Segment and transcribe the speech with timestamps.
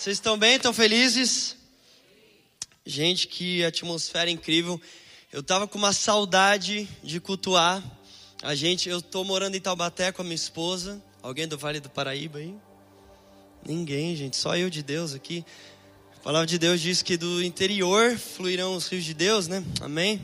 [0.00, 0.56] Vocês estão bem?
[0.56, 1.56] Estão felizes?
[2.86, 4.80] Gente, que atmosfera incrível.
[5.30, 7.84] Eu tava com uma saudade de cultuar.
[8.42, 11.04] A gente, eu tô morando em Taubaté com a minha esposa.
[11.22, 12.54] Alguém do Vale do Paraíba aí?
[13.62, 15.44] Ninguém, gente, só eu de Deus aqui.
[16.16, 19.62] A palavra de Deus diz que do interior fluirão os rios de Deus, né?
[19.82, 20.18] Amém?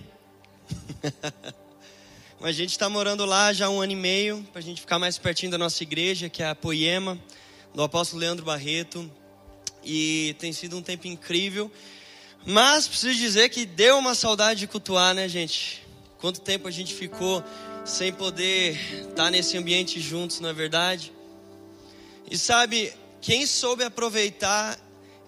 [2.40, 4.98] Mas a gente está morando lá já um ano e meio, para a gente ficar
[4.98, 7.22] mais pertinho da nossa igreja, que é a Poema,
[7.74, 9.12] do apóstolo Leandro Barreto
[9.86, 11.70] e tem sido um tempo incrível.
[12.44, 15.82] Mas preciso dizer que deu uma saudade de cultuar, né, gente?
[16.18, 17.42] Quanto tempo a gente ficou
[17.84, 18.76] sem poder
[19.08, 21.12] estar nesse ambiente juntos, não é verdade?
[22.28, 24.76] E sabe, quem soube aproveitar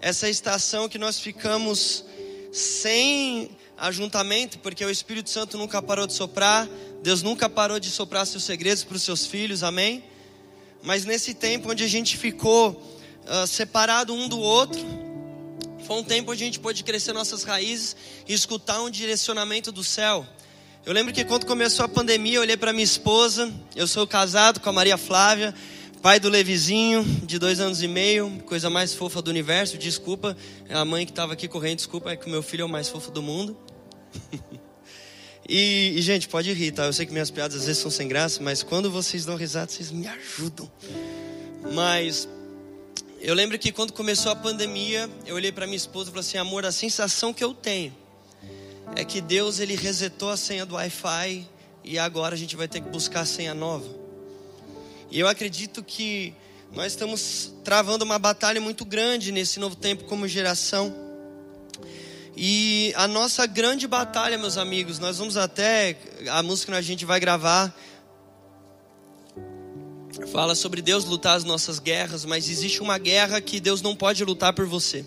[0.01, 2.03] essa estação que nós ficamos
[2.51, 6.67] sem ajuntamento, porque o Espírito Santo nunca parou de soprar,
[7.01, 10.03] Deus nunca parou de soprar seus segredos para os seus filhos, amém?
[10.83, 12.98] Mas nesse tempo onde a gente ficou
[13.29, 14.81] uh, separado um do outro.
[15.85, 17.95] Foi um tempo onde a gente pôde crescer nossas raízes
[18.27, 20.25] e escutar um direcionamento do céu.
[20.85, 23.51] Eu lembro que quando começou a pandemia, eu olhei para minha esposa.
[23.75, 25.53] Eu sou casado com a Maria Flávia,
[26.01, 29.77] pai do Levizinho, de dois anos e meio, coisa mais fofa do universo.
[29.77, 30.35] Desculpa,
[30.67, 32.69] é a mãe que estava aqui correndo, desculpa, é que o meu filho é o
[32.69, 33.57] mais fofo do mundo.
[35.47, 36.85] e, e, gente, pode rir, tá?
[36.85, 39.71] Eu sei que minhas piadas às vezes são sem graça, mas quando vocês dão risada,
[39.71, 40.71] vocês me ajudam.
[41.73, 42.27] Mas
[43.21, 46.37] eu lembro que quando começou a pandemia, eu olhei para minha esposa e falei assim:
[46.37, 47.93] amor, a sensação que eu tenho
[48.95, 51.45] é que Deus ele resetou a senha do Wi-Fi
[51.83, 53.85] e agora a gente vai ter que buscar a senha nova.
[55.11, 56.33] E eu acredito que
[56.71, 60.95] nós estamos travando uma batalha muito grande nesse novo tempo como geração.
[62.37, 65.97] E a nossa grande batalha, meus amigos, nós vamos até
[66.29, 67.75] a música que a gente vai gravar
[70.27, 74.23] fala sobre Deus lutar as nossas guerras, mas existe uma guerra que Deus não pode
[74.23, 75.05] lutar por você.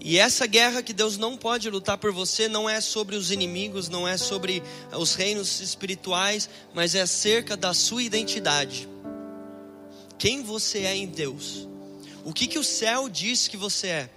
[0.00, 3.88] E essa guerra que Deus não pode lutar por você não é sobre os inimigos,
[3.88, 4.62] não é sobre
[4.96, 8.88] os reinos espirituais, mas é acerca da sua identidade.
[10.16, 11.66] Quem você é em Deus?
[12.24, 14.10] O que, que o céu diz que você é?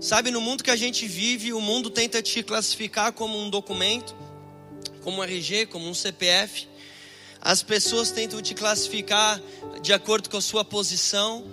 [0.00, 4.14] Sabe, no mundo que a gente vive, o mundo tenta te classificar como um documento,
[5.02, 6.68] como um RG, como um CPF.
[7.40, 9.40] As pessoas tentam te classificar
[9.80, 11.44] de acordo com a sua posição.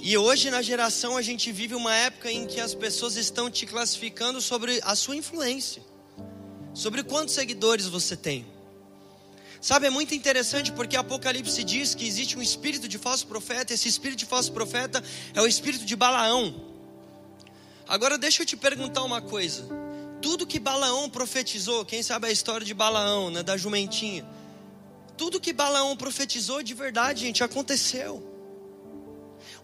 [0.00, 3.66] E hoje na geração a gente vive uma época em que as pessoas estão te
[3.66, 5.82] classificando sobre a sua influência,
[6.74, 8.46] sobre quantos seguidores você tem.
[9.60, 13.88] Sabe, é muito interessante porque Apocalipse diz que existe um espírito de falso profeta, esse
[13.88, 15.02] espírito de falso profeta
[15.34, 16.64] é o espírito de Balaão.
[17.88, 19.66] Agora deixa eu te perguntar uma coisa.
[20.22, 24.37] Tudo que Balaão profetizou, quem sabe a história de Balaão, né, da jumentinha?
[25.18, 28.22] Tudo que Balaão profetizou de verdade, gente, aconteceu.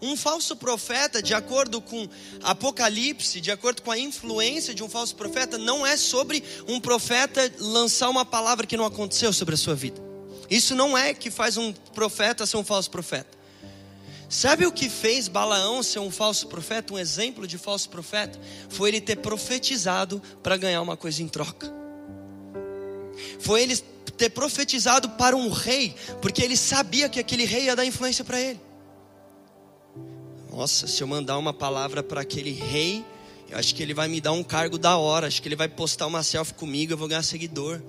[0.01, 2.07] Um falso profeta, de acordo com
[2.43, 7.49] Apocalipse, de acordo com a influência de um falso profeta, não é sobre um profeta
[7.57, 10.03] lançar uma palavra que não aconteceu sobre a sua vida.
[10.49, 13.35] Isso não é que faz um profeta ser um falso profeta.
[14.27, 18.37] Sabe o que fez Balaão ser um falso profeta, um exemplo de falso profeta?
[18.69, 21.73] Foi ele ter profetizado para ganhar uma coisa em troca.
[23.39, 23.81] Foi ele
[24.17, 28.39] ter profetizado para um rei, porque ele sabia que aquele rei ia dar influência para
[28.39, 28.59] ele.
[30.51, 33.03] Nossa, se eu mandar uma palavra para aquele rei,
[33.49, 35.67] eu acho que ele vai me dar um cargo da hora, acho que ele vai
[35.67, 37.81] postar uma selfie comigo, eu vou ganhar seguidor.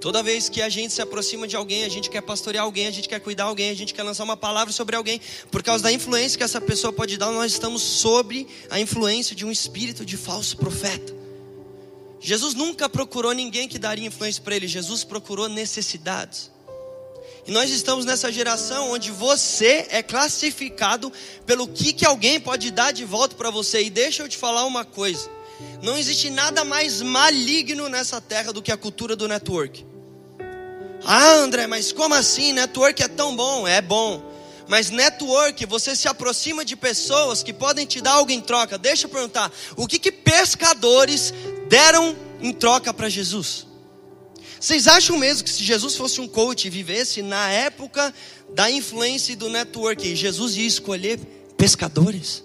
[0.00, 2.90] Toda vez que a gente se aproxima de alguém, a gente quer pastorear alguém, a
[2.90, 5.20] gente quer cuidar alguém, a gente quer lançar uma palavra sobre alguém,
[5.50, 9.44] por causa da influência que essa pessoa pode dar, nós estamos sobre a influência de
[9.44, 11.25] um espírito de falso profeta.
[12.26, 16.50] Jesus nunca procurou ninguém que daria influência para ele, Jesus procurou necessidades.
[17.46, 21.12] E nós estamos nessa geração onde você é classificado
[21.46, 23.80] pelo que, que alguém pode dar de volta para você.
[23.84, 25.30] E deixa eu te falar uma coisa:
[25.80, 29.86] não existe nada mais maligno nessa terra do que a cultura do network.
[31.04, 32.52] Ah, André, mas como assim?
[32.52, 33.68] Network é tão bom?
[33.68, 34.34] É bom.
[34.68, 38.76] Mas network, você se aproxima de pessoas que podem te dar algo em troca.
[38.76, 41.32] Deixa eu perguntar: o que, que pescadores
[41.68, 43.66] deram em troca para Jesus.
[44.58, 48.12] Vocês acham mesmo que se Jesus fosse um coach e vivesse na época
[48.54, 51.18] da influência e do network, Jesus ia escolher
[51.56, 52.42] pescadores?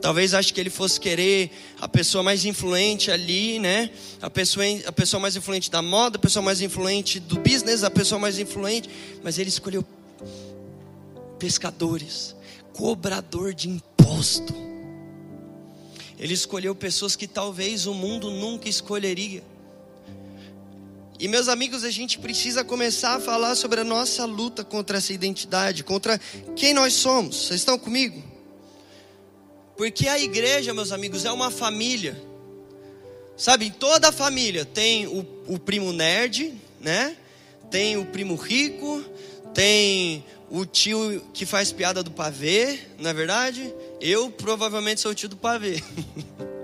[0.00, 1.50] Talvez ache que ele fosse querer
[1.80, 3.90] a pessoa mais influente ali, né?
[4.22, 7.90] A pessoa, a pessoa mais influente da moda, a pessoa mais influente do business, a
[7.90, 8.88] pessoa mais influente.
[9.24, 9.84] Mas ele escolheu
[11.38, 12.36] pescadores,
[12.72, 14.67] cobrador de imposto.
[16.18, 19.42] Ele escolheu pessoas que talvez o mundo nunca escolheria.
[21.20, 25.12] E meus amigos, a gente precisa começar a falar sobre a nossa luta contra essa
[25.12, 26.18] identidade, contra
[26.54, 27.46] quem nós somos.
[27.46, 28.22] Vocês estão comigo?
[29.76, 32.20] Porque a igreja, meus amigos, é uma família.
[33.36, 37.16] Sabe, em toda a família tem o, o primo nerd, né?
[37.70, 39.04] Tem o primo rico,
[39.54, 43.72] tem o tio que faz piada do pavê, não é verdade?
[44.00, 45.82] Eu provavelmente sou o tio do pavê.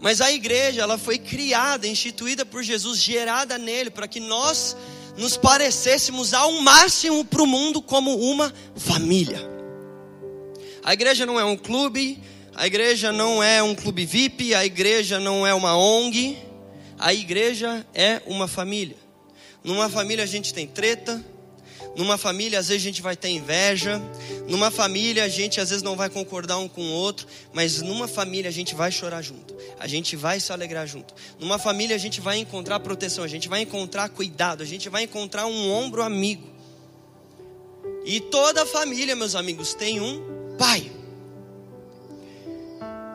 [0.00, 4.76] Mas a igreja, ela foi criada, instituída por Jesus, gerada nele, para que nós
[5.16, 9.48] nos parecêssemos ao máximo para o mundo como uma família.
[10.82, 12.18] A igreja não é um clube,
[12.54, 16.38] a igreja não é um clube VIP, a igreja não é uma ONG,
[16.98, 18.96] a igreja é uma família.
[19.62, 21.22] Numa família a gente tem treta,
[21.96, 24.00] numa família, às vezes a gente vai ter inveja.
[24.46, 27.26] Numa família, a gente às vezes não vai concordar um com o outro.
[27.52, 29.54] Mas numa família, a gente vai chorar junto.
[29.78, 31.14] A gente vai se alegrar junto.
[31.38, 33.24] Numa família, a gente vai encontrar proteção.
[33.24, 34.62] A gente vai encontrar cuidado.
[34.62, 36.48] A gente vai encontrar um ombro amigo.
[38.04, 40.90] E toda família, meus amigos, tem um pai.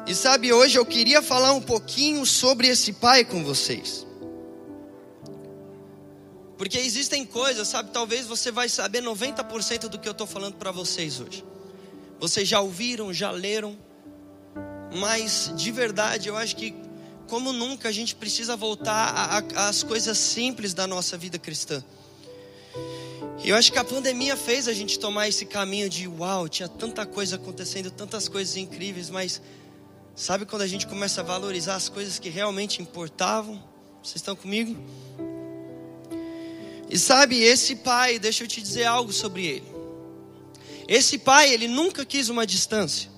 [0.08, 4.06] E sabe, hoje eu queria falar um pouquinho sobre esse pai com vocês.
[6.58, 7.92] Porque existem coisas, sabe?
[7.92, 11.44] Talvez você vai saber 90% do que eu estou falando para vocês hoje.
[12.20, 13.78] Vocês já ouviram, já leram,
[14.96, 16.74] mas de verdade eu acho que,
[17.28, 21.84] como nunca, a gente precisa voltar às coisas simples da nossa vida cristã.
[23.44, 26.70] E eu acho que a pandemia fez a gente tomar esse caminho de uau, tinha
[26.70, 29.42] tanta coisa acontecendo, tantas coisas incríveis, mas
[30.16, 33.62] sabe quando a gente começa a valorizar as coisas que realmente importavam?
[34.02, 34.76] Vocês estão comigo?
[36.90, 39.76] E sabe, esse pai, deixa eu te dizer algo sobre ele.
[40.88, 43.10] Esse pai, ele nunca quis uma distância.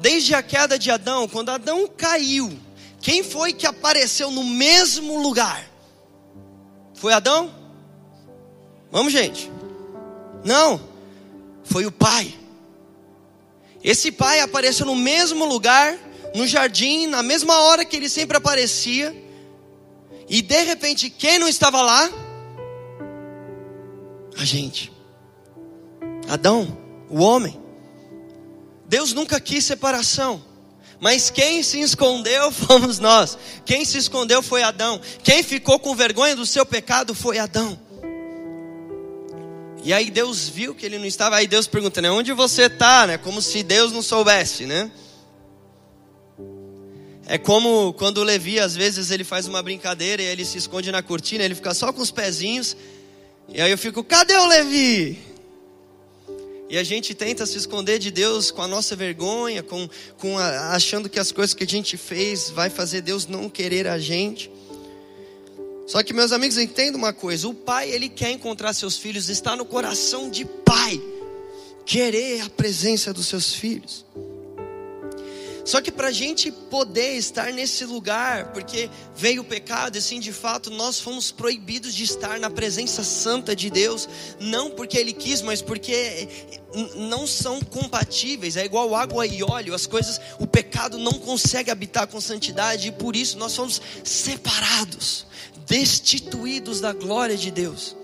[0.00, 2.56] Desde a queda de Adão, quando Adão caiu,
[3.00, 5.68] quem foi que apareceu no mesmo lugar?
[6.94, 7.52] Foi Adão?
[8.90, 9.50] Vamos, gente.
[10.44, 10.80] Não,
[11.64, 12.32] foi o pai.
[13.82, 15.98] Esse pai apareceu no mesmo lugar,
[16.34, 19.14] no jardim, na mesma hora que ele sempre aparecia.
[20.28, 22.10] E de repente, quem não estava lá?
[24.38, 24.92] A gente.
[26.28, 26.76] Adão,
[27.08, 27.58] o homem.
[28.86, 30.42] Deus nunca quis separação.
[31.00, 33.38] Mas quem se escondeu fomos nós.
[33.64, 35.00] Quem se escondeu foi Adão.
[35.22, 37.78] Quem ficou com vergonha do seu pecado foi Adão.
[39.82, 41.36] E aí Deus viu que ele não estava.
[41.36, 42.10] Aí Deus pergunta, né?
[42.10, 43.06] Onde você está?
[43.06, 43.18] Né?
[43.18, 44.90] Como se Deus não soubesse, né?
[47.28, 50.92] É como quando o Levi, às vezes, ele faz uma brincadeira e ele se esconde
[50.92, 52.76] na cortina, ele fica só com os pezinhos
[53.48, 55.18] e aí eu fico, cadê o Levi?
[56.68, 59.88] E a gente tenta se esconder de Deus com a nossa vergonha, com,
[60.18, 63.86] com a, achando que as coisas que a gente fez vai fazer Deus não querer
[63.86, 64.50] a gente.
[65.86, 69.54] Só que meus amigos, entendam uma coisa: o pai ele quer encontrar seus filhos, está
[69.54, 71.00] no coração de pai,
[71.84, 74.04] querer a presença dos seus filhos.
[75.66, 80.20] Só que para a gente poder estar nesse lugar, porque veio o pecado, e assim
[80.20, 84.08] de fato nós fomos proibidos de estar na presença santa de Deus,
[84.38, 86.28] não porque Ele quis, mas porque
[86.94, 92.06] não são compatíveis, é igual água e óleo, as coisas, o pecado não consegue habitar
[92.06, 95.26] com santidade, e por isso nós somos separados,
[95.66, 97.96] destituídos da glória de Deus.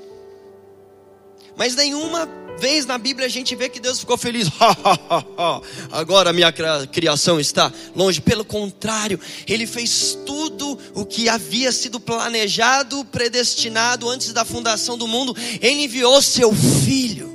[1.56, 2.26] Mas nenhuma
[2.58, 4.48] vez na Bíblia a gente vê que Deus ficou feliz.
[5.90, 6.52] Agora a minha
[6.86, 8.20] criação está longe.
[8.20, 15.06] Pelo contrário, Ele fez tudo o que havia sido planejado, predestinado antes da fundação do
[15.06, 15.36] mundo.
[15.60, 17.32] Ele enviou seu filho.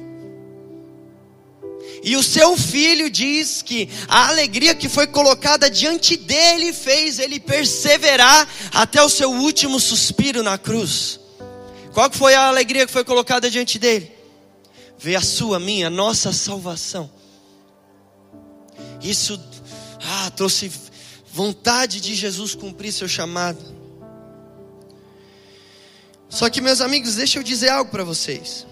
[2.03, 7.39] E o seu filho diz que a alegria que foi colocada diante dele fez ele
[7.39, 11.19] perseverar até o seu último suspiro na cruz.
[11.93, 14.16] Qual foi a alegria que foi colocada diante dele?
[14.97, 17.09] Ver a sua, minha, nossa salvação.
[19.01, 19.39] Isso
[20.03, 20.71] ah, trouxe
[21.31, 23.59] vontade de Jesus cumprir seu chamado.
[26.29, 28.65] Só que, meus amigos, deixa eu dizer algo para vocês.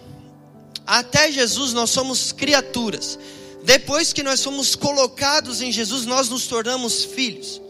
[0.85, 3.17] Até Jesus nós somos criaturas.
[3.63, 7.61] Depois que nós somos colocados em Jesus, nós nos tornamos filhos.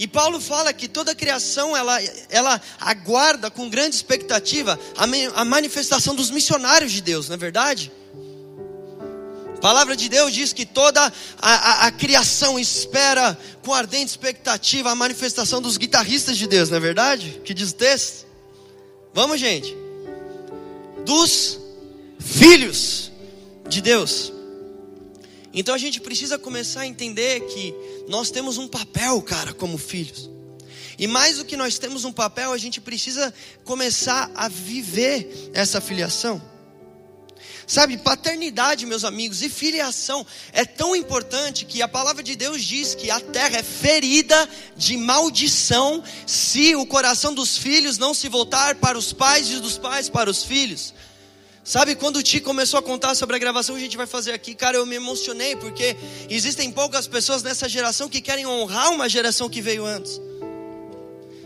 [0.00, 5.04] E Paulo fala que toda a criação ela, ela aguarda com grande expectativa a,
[5.38, 7.92] a manifestação dos missionários de Deus, não é verdade?
[9.54, 14.90] A palavra de Deus diz que toda a, a, a, criação espera com ardente expectativa
[14.90, 17.42] a manifestação dos guitarristas de Deus, não é verdade?
[17.44, 18.26] Que diz o texto?
[19.12, 19.76] Vamos, gente.
[21.04, 21.60] Dos
[22.18, 23.12] filhos
[23.68, 24.32] de Deus.
[25.52, 27.74] Então a gente precisa começar a entender que
[28.08, 30.30] nós temos um papel, cara, como filhos.
[30.98, 33.32] E mais do que nós temos um papel, a gente precisa
[33.64, 36.40] começar a viver essa filiação.
[37.66, 42.94] Sabe, paternidade, meus amigos, e filiação é tão importante que a palavra de Deus diz
[42.96, 48.74] que a terra é ferida de maldição se o coração dos filhos não se voltar
[48.74, 50.92] para os pais e dos pais para os filhos.
[51.62, 54.32] Sabe, quando o Ti começou a contar sobre a gravação que a gente vai fazer
[54.32, 55.96] aqui, cara, eu me emocionei, porque
[56.28, 60.20] existem poucas pessoas nessa geração que querem honrar uma geração que veio antes.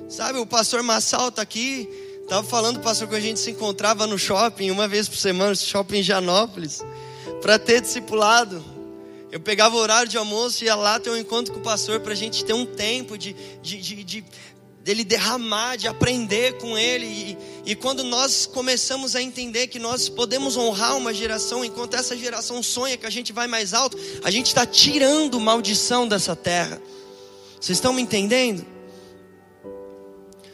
[0.09, 1.89] Sabe, o pastor Massal está aqui,
[2.23, 5.99] estava falando, pastor, que a gente se encontrava no shopping uma vez por semana, shopping
[5.99, 6.83] em Janópolis,
[7.43, 8.65] para ter discipulado.
[9.33, 11.99] Eu pegava o horário de almoço e ia lá ter um encontro com o pastor
[11.99, 14.25] para a gente ter um tempo de, de, de, de
[14.85, 17.07] dele derramar, de aprender com ele.
[17.07, 17.39] E,
[17.71, 22.63] e, quando nós começamos a entender que nós podemos honrar uma geração, enquanto essa geração
[22.63, 26.81] sonha que a gente vai mais alto, a gente está tirando maldição dessa terra.
[27.59, 28.67] Vocês estão me entendendo?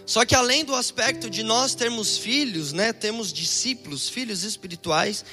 [0.06, 5.24] Só que além do aspecto de nós termos filhos, né, temos discípulos, filhos espirituais,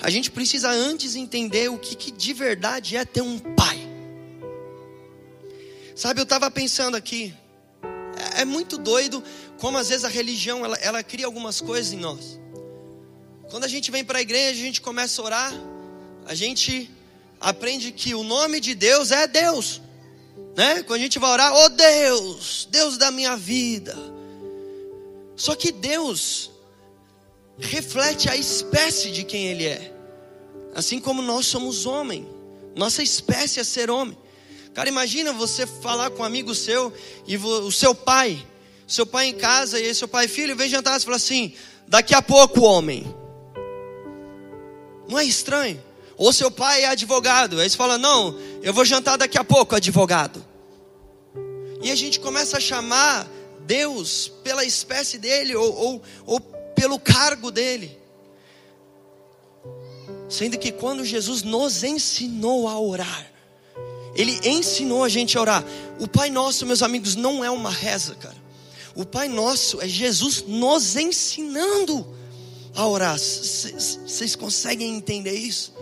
[0.00, 3.78] a gente precisa antes entender o que, que de verdade é ter um pai.
[5.96, 7.32] Sabe, eu estava pensando aqui,
[8.40, 9.22] é, muito doido
[9.58, 12.38] como às vezes a religião ela, ela cria algumas coisas em nós.
[13.50, 15.54] Quando a gente vem para a igreja, a gente começa a orar,
[16.26, 16.90] a gente
[17.40, 19.80] aprende que o nome de Deus é Deus.
[20.56, 20.82] Né?
[20.82, 23.96] Quando a gente vai orar, oh Deus, Deus da minha vida.
[25.36, 26.50] Só que Deus
[27.58, 29.92] reflete a espécie de quem Ele é.
[30.74, 32.28] Assim como nós somos homem,
[32.74, 34.16] nossa espécie é ser homem.
[34.74, 36.92] Cara, imagina você falar com um amigo seu
[37.28, 38.44] e o seu pai,
[38.88, 41.54] seu pai em casa, e aí seu pai, filho, vem jantar, você fala assim,
[41.86, 43.06] daqui a pouco, homem.
[45.08, 45.80] Não é estranho?
[46.16, 49.76] Ou seu pai é advogado, aí você fala, não, eu vou jantar daqui a pouco,
[49.76, 50.44] advogado.
[51.80, 53.28] E a gente começa a chamar
[53.60, 56.40] Deus pela espécie dele, ou, ou, ou
[56.74, 57.96] pelo cargo dele.
[60.28, 63.33] Sendo que quando Jesus nos ensinou a orar,
[64.14, 65.64] ele ensinou a gente a orar.
[65.98, 68.36] O Pai Nosso, meus amigos, não é uma reza, cara.
[68.94, 72.06] O Pai Nosso é Jesus nos ensinando
[72.74, 73.18] a orar.
[73.18, 75.72] Vocês conseguem entender isso?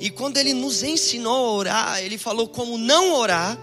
[0.00, 3.58] E quando ele nos ensinou a orar, ele falou como não orar.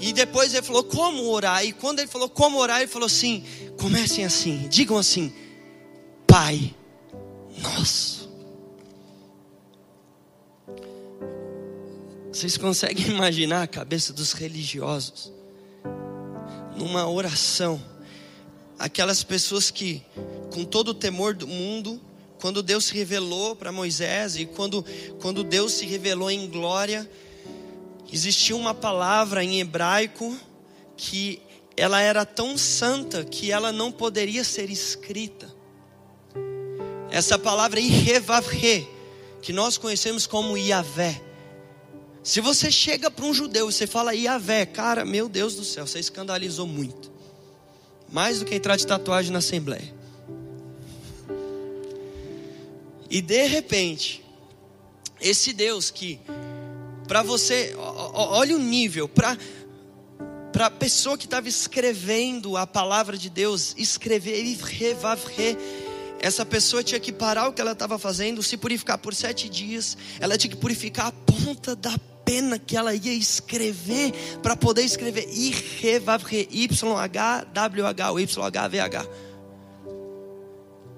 [0.00, 1.64] E depois ele falou como orar.
[1.64, 3.44] E quando ele falou como orar, ele falou assim:
[3.80, 5.32] comecem assim, digam assim:
[6.26, 6.74] Pai
[7.60, 8.17] Nosso.
[12.38, 15.32] Vocês conseguem imaginar a cabeça dos religiosos
[16.76, 17.82] numa oração?
[18.78, 20.04] Aquelas pessoas que,
[20.52, 22.00] com todo o temor do mundo,
[22.40, 24.84] quando Deus se revelou para Moisés e quando,
[25.20, 27.10] quando Deus se revelou em glória,
[28.12, 30.38] existia uma palavra em hebraico
[30.96, 31.42] que
[31.76, 35.52] ela era tão santa que ela não poderia ser escrita.
[37.10, 38.88] Essa palavra Irrevavre,
[39.42, 41.26] que nós conhecemos como Iavé.
[42.28, 45.86] Se você chega para um judeu e você fala Iavé, cara, meu Deus do céu,
[45.86, 47.10] você escandalizou muito.
[48.12, 49.94] Mais do que entrar de tatuagem na Assembleia.
[53.08, 54.22] E de repente,
[55.18, 56.20] esse Deus que,
[57.06, 59.34] para você, olha o nível, para
[60.52, 64.44] para a pessoa que estava escrevendo a palavra de Deus, escrever,
[66.20, 69.96] essa pessoa tinha que parar o que ela estava fazendo, se purificar por sete dias,
[70.20, 71.96] ela tinha que purificar a ponta da
[72.28, 76.50] pena que ela ia escrever para poder escrever Y-H-W-H
[78.10, 79.08] ou Y-H-V-H.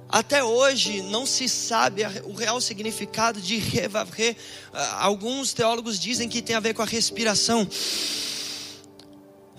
[0.09, 4.37] Até hoje não se sabe o real significado de revavre.
[4.73, 7.65] Ah, alguns teólogos dizem que tem a ver com a respiração.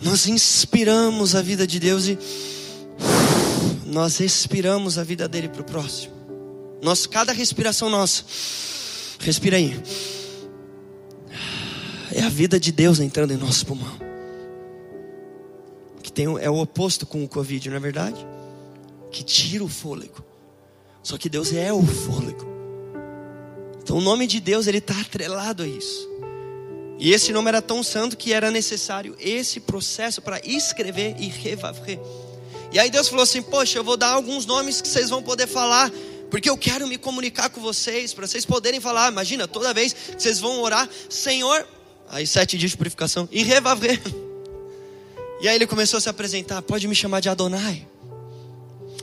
[0.02, 2.20] Nós inspiramos a vida de Deus e
[3.86, 6.14] nós expiramos a vida dele para o próximo.
[6.82, 8.26] Nós, cada respiração nossa,
[9.22, 9.82] respira aí
[12.14, 14.00] é a vida de Deus entrando em nosso pulmão.
[16.02, 18.26] Que tem, é o oposto com o Covid, não é verdade?
[19.12, 20.24] Que tira o fôlego.
[21.04, 22.50] Só que Deus é o fôlego.
[23.82, 26.10] Então o nome de Deus ele está atrelado a isso.
[27.00, 32.00] E esse nome era tão santo que era necessário esse processo para escrever e revavre.
[32.72, 35.48] E aí Deus falou assim: Poxa, eu vou dar alguns nomes que vocês vão poder
[35.48, 35.92] falar
[36.32, 39.12] porque eu quero me comunicar com vocês, para vocês poderem falar.
[39.12, 41.68] Imagina, toda vez que vocês vão orar, Senhor,
[42.12, 43.28] Aí sete dias de purificação.
[43.32, 44.00] E revavre.
[45.40, 46.62] E aí ele começou a se apresentar.
[46.62, 47.88] Pode me chamar de Adonai.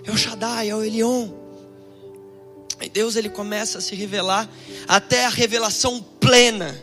[0.04, 1.30] É o Shaddai, é o Elion.
[2.80, 4.48] E Deus ele começa a se revelar
[4.86, 6.80] até a revelação plena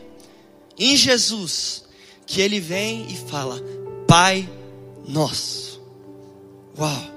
[0.78, 1.86] em Jesus,
[2.26, 3.62] que ele vem e fala:
[4.08, 4.50] Pai
[5.08, 5.82] nosso.
[6.78, 7.16] Uau!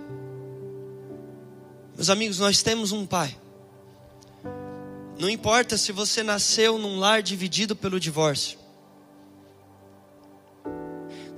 [1.97, 3.37] Meus amigos, nós temos um pai.
[5.19, 8.68] Não importa se você nasceu num lar dividido pelo divórcio.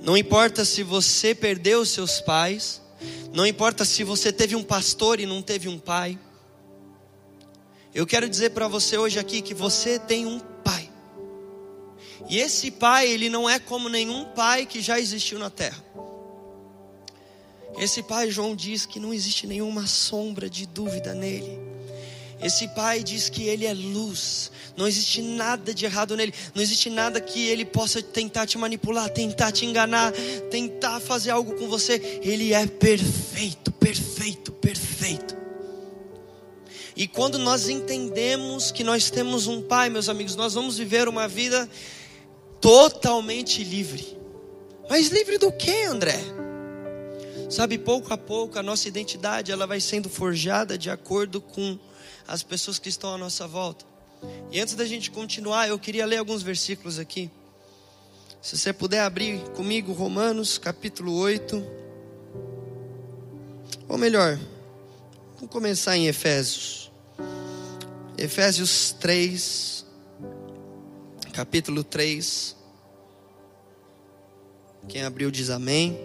[0.01, 2.81] Não importa se você perdeu seus pais.
[3.31, 6.19] Não importa se você teve um pastor e não teve um pai.
[7.93, 10.89] Eu quero dizer para você hoje aqui que você tem um pai.
[12.29, 15.83] E esse pai, ele não é como nenhum pai que já existiu na terra.
[17.77, 21.59] Esse pai, João diz que não existe nenhuma sombra de dúvida nele.
[22.41, 26.89] Esse pai diz que ele é luz, não existe nada de errado nele, não existe
[26.89, 30.11] nada que ele possa tentar te manipular, tentar te enganar,
[30.49, 32.19] tentar fazer algo com você.
[32.23, 35.37] Ele é perfeito, perfeito, perfeito.
[36.95, 41.27] E quando nós entendemos que nós temos um pai, meus amigos, nós vamos viver uma
[41.27, 41.69] vida
[42.59, 44.17] totalmente livre.
[44.89, 46.19] Mas livre do que, André?
[47.49, 51.77] Sabe, pouco a pouco a nossa identidade ela vai sendo forjada de acordo com
[52.27, 53.85] as pessoas que estão à nossa volta.
[54.51, 57.29] E antes da gente continuar, eu queria ler alguns versículos aqui.
[58.41, 61.63] Se você puder abrir comigo Romanos capítulo 8.
[63.87, 64.39] Ou melhor,
[65.35, 66.91] vamos começar em Efésios.
[68.17, 69.85] Efésios 3,
[71.33, 72.55] capítulo 3.
[74.87, 75.99] Quem abriu diz amém.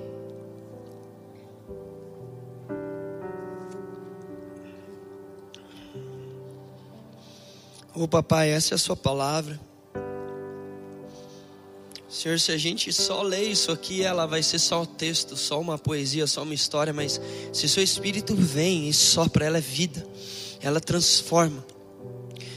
[8.04, 9.58] Oh, papai, essa é a sua palavra.
[12.08, 15.60] Senhor, se a gente só lê isso aqui, ela vai ser só o texto, só
[15.60, 17.20] uma poesia, só uma história, mas
[17.52, 20.06] se seu espírito vem e sopra, ela é vida,
[20.62, 21.64] ela transforma.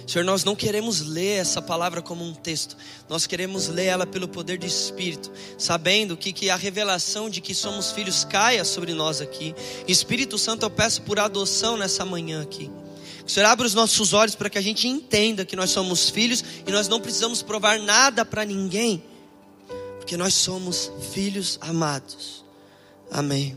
[0.06, 2.76] Senhor, nós não queremos ler essa palavra como um texto,
[3.08, 7.54] nós queremos ler ela pelo poder do Espírito, sabendo que, que a revelação de que
[7.54, 9.54] somos filhos caia sobre nós aqui.
[9.88, 12.72] Espírito Santo, eu peço por adoção nessa manhã aqui.
[13.30, 16.44] O Senhor abre os nossos olhos para que a gente entenda que nós somos filhos
[16.66, 19.04] e nós não precisamos provar nada para ninguém,
[20.00, 22.44] porque nós somos filhos amados.
[23.12, 23.56] Amém.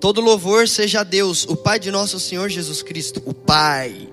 [0.00, 4.08] Todo louvor seja a Deus, o Pai de nosso Senhor Jesus Cristo, o Pai,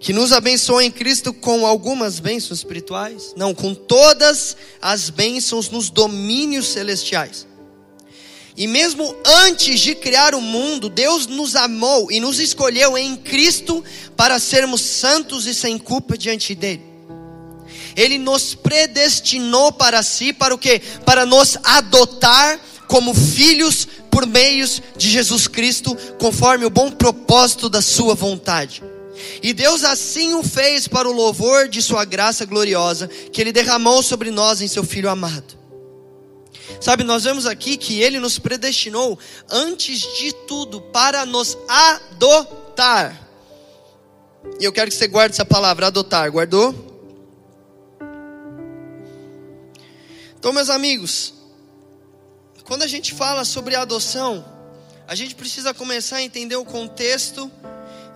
[0.00, 5.88] que nos abençoou em Cristo com algumas bênçãos espirituais, não, com todas as bênçãos nos
[5.88, 7.46] domínios celestiais.
[8.58, 13.84] E mesmo antes de criar o mundo, Deus nos amou e nos escolheu em Cristo
[14.16, 16.82] para sermos santos e sem culpa diante dele.
[17.94, 20.82] Ele nos predestinou para si, para o quê?
[21.04, 27.80] Para nos adotar como filhos por meios de Jesus Cristo, conforme o bom propósito da
[27.80, 28.82] sua vontade.
[29.40, 34.02] E Deus assim o fez para o louvor de sua graça gloriosa, que ele derramou
[34.02, 35.67] sobre nós em seu filho amado.
[36.80, 39.18] Sabe, nós vemos aqui que ele nos predestinou
[39.50, 43.28] antes de tudo para nos adotar.
[44.60, 46.30] E eu quero que você guarde essa palavra, adotar.
[46.30, 46.72] Guardou?
[50.38, 51.34] Então, meus amigos,
[52.62, 54.44] quando a gente fala sobre adoção,
[55.06, 57.50] a gente precisa começar a entender o contexto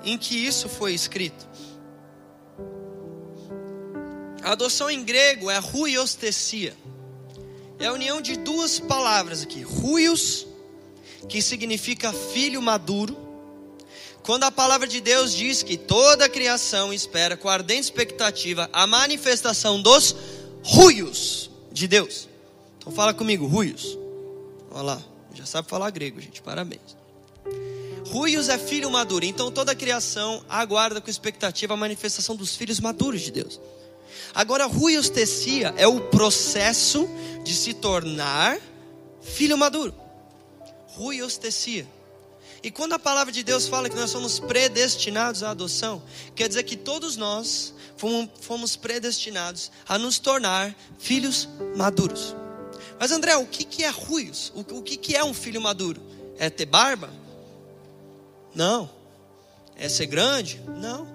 [0.05, 1.49] em que isso foi escrito.
[4.41, 6.77] A adoção em grego é ruiostesia
[7.83, 10.47] é a união de duas palavras aqui: ruios,
[11.29, 13.17] que significa filho maduro.
[14.23, 18.87] Quando a palavra de Deus diz que toda a criação espera com ardente expectativa a
[18.87, 20.15] manifestação dos
[20.63, 22.29] ruios de Deus.
[22.79, 23.99] Então fala comigo, ruios.
[24.71, 25.03] Olha lá,
[25.35, 26.97] já sabe falar grego, gente, parabéns.
[28.07, 32.79] Ruios é filho maduro, então toda a criação aguarda com expectativa a manifestação dos filhos
[32.79, 33.61] maduros de Deus.
[34.35, 37.09] Agora, ruiostesia é o processo
[37.45, 38.59] de se tornar
[39.21, 39.95] filho maduro.
[40.89, 41.87] Ruiostesia.
[42.63, 46.03] E quando a palavra de Deus fala que nós somos predestinados à adoção,
[46.35, 47.75] quer dizer que todos nós
[48.41, 52.37] fomos predestinados a nos tornar filhos maduros.
[53.01, 54.53] Mas André, o que, é ruios?
[54.55, 56.01] O, que é um filho maduro?
[56.39, 57.11] É ter barba?
[58.55, 58.89] Não.
[59.77, 60.61] É ser grande?
[60.79, 61.07] Não.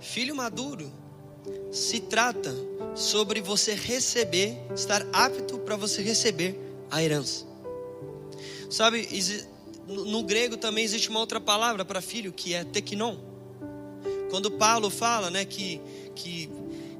[0.00, 0.90] Filho maduro
[1.76, 2.56] se trata
[2.94, 6.58] sobre você receber, estar apto para você receber
[6.90, 7.44] a herança.
[8.70, 9.06] Sabe,
[9.86, 13.16] no grego também existe uma outra palavra para filho que é teknon.
[14.30, 15.80] Quando Paulo fala, né, que,
[16.14, 16.50] que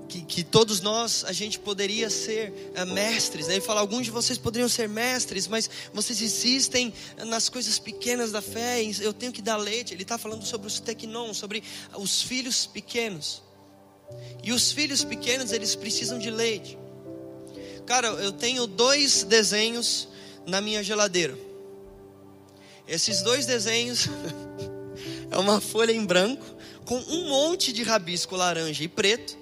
[0.09, 3.49] que, que, todos nós a gente poderia ser uh, mestres.
[3.49, 3.55] Né?
[3.55, 6.95] Ele fala: alguns de vocês poderiam ser mestres, mas vocês insistem
[7.27, 8.81] nas coisas pequenas da fé.
[9.01, 9.93] Eu tenho que dar leite.
[9.93, 11.61] Ele está falando sobre os teknon, sobre
[11.97, 13.43] os filhos pequenos.
[14.43, 16.79] E os filhos pequenos, eles precisam de leite.
[17.85, 20.09] Cara, eu tenho dois desenhos
[20.47, 21.37] na minha geladeira.
[22.87, 24.09] Esses dois desenhos
[25.31, 26.45] é uma folha em branco
[26.85, 29.37] com um monte de rabisco laranja e preto.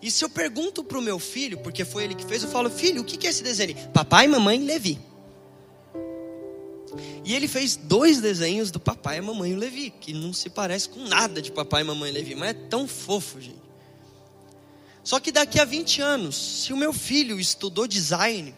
[0.00, 2.70] E se eu pergunto para o meu filho, porque foi ele que fez, eu falo:
[2.70, 3.76] Filho, o que é esse desenho?
[3.92, 4.98] Papai, mamãe, Levi.
[7.24, 11.00] E ele fez dois desenhos do papai, mamãe e Levi, que não se parece com
[11.00, 13.65] nada de papai, mamãe e Levi, mas é tão fofo, gente.
[15.06, 18.52] Só que daqui a 20 anos, se o meu filho estudou design,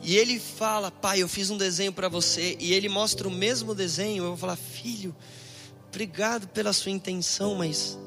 [0.00, 3.74] e ele fala, pai, eu fiz um desenho para você, e ele mostra o mesmo
[3.74, 5.12] desenho, eu vou falar, filho,
[5.88, 7.98] obrigado pela sua intenção, mas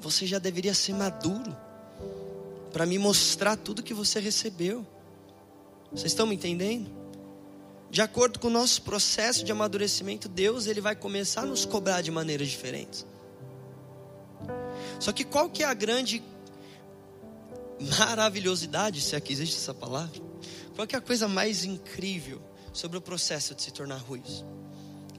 [0.00, 1.54] você já deveria ser maduro
[2.72, 4.86] para me mostrar tudo que você recebeu.
[5.92, 6.90] Vocês estão me entendendo?
[7.90, 12.00] De acordo com o nosso processo de amadurecimento, Deus ele vai começar a nos cobrar
[12.00, 13.04] de maneiras diferentes.
[14.98, 16.22] Só que qual que é a grande
[17.98, 20.20] maravilhosidade, se aqui existe essa palavra?
[20.74, 22.40] Qual que é a coisa mais incrível
[22.72, 24.44] sobre o processo de se tornar ruiz?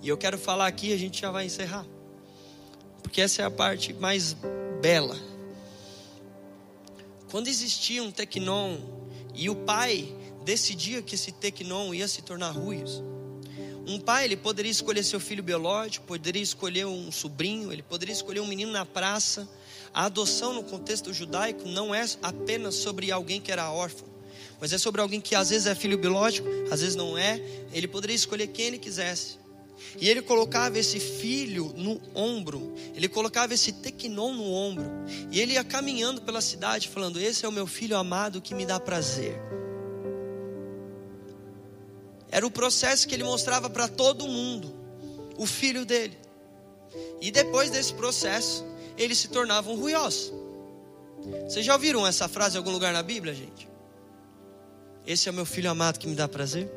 [0.02, 1.86] E eu quero falar aqui, a gente já vai encerrar.
[3.02, 4.36] Porque essa é a parte mais
[4.82, 5.18] bela.
[7.32, 8.78] Quando existia um tecnon
[9.34, 13.02] e o pai decidia que esse tecnon ia se tornar ruiz,
[13.88, 18.42] um pai ele poderia escolher seu filho biológico, poderia escolher um sobrinho, ele poderia escolher
[18.42, 19.48] um menino na praça.
[19.94, 24.08] A adoção no contexto judaico não é apenas sobre alguém que era órfão,
[24.60, 27.42] mas é sobre alguém que às vezes é filho biológico, às vezes não é.
[27.72, 29.38] Ele poderia escolher quem ele quisesse.
[30.00, 34.86] E ele colocava esse filho no ombro, ele colocava esse tequinon no ombro,
[35.32, 38.66] e ele ia caminhando pela cidade falando: Esse é o meu filho amado que me
[38.66, 39.40] dá prazer.
[42.30, 44.74] Era o processo que ele mostrava para todo mundo,
[45.38, 46.18] o filho dele.
[47.22, 48.66] E depois desse processo,
[48.98, 50.34] eles se tornavam ruiosos.
[51.48, 53.68] Vocês já ouviram essa frase em algum lugar na Bíblia, gente?
[55.06, 56.70] Esse é o meu filho amado que me dá prazer.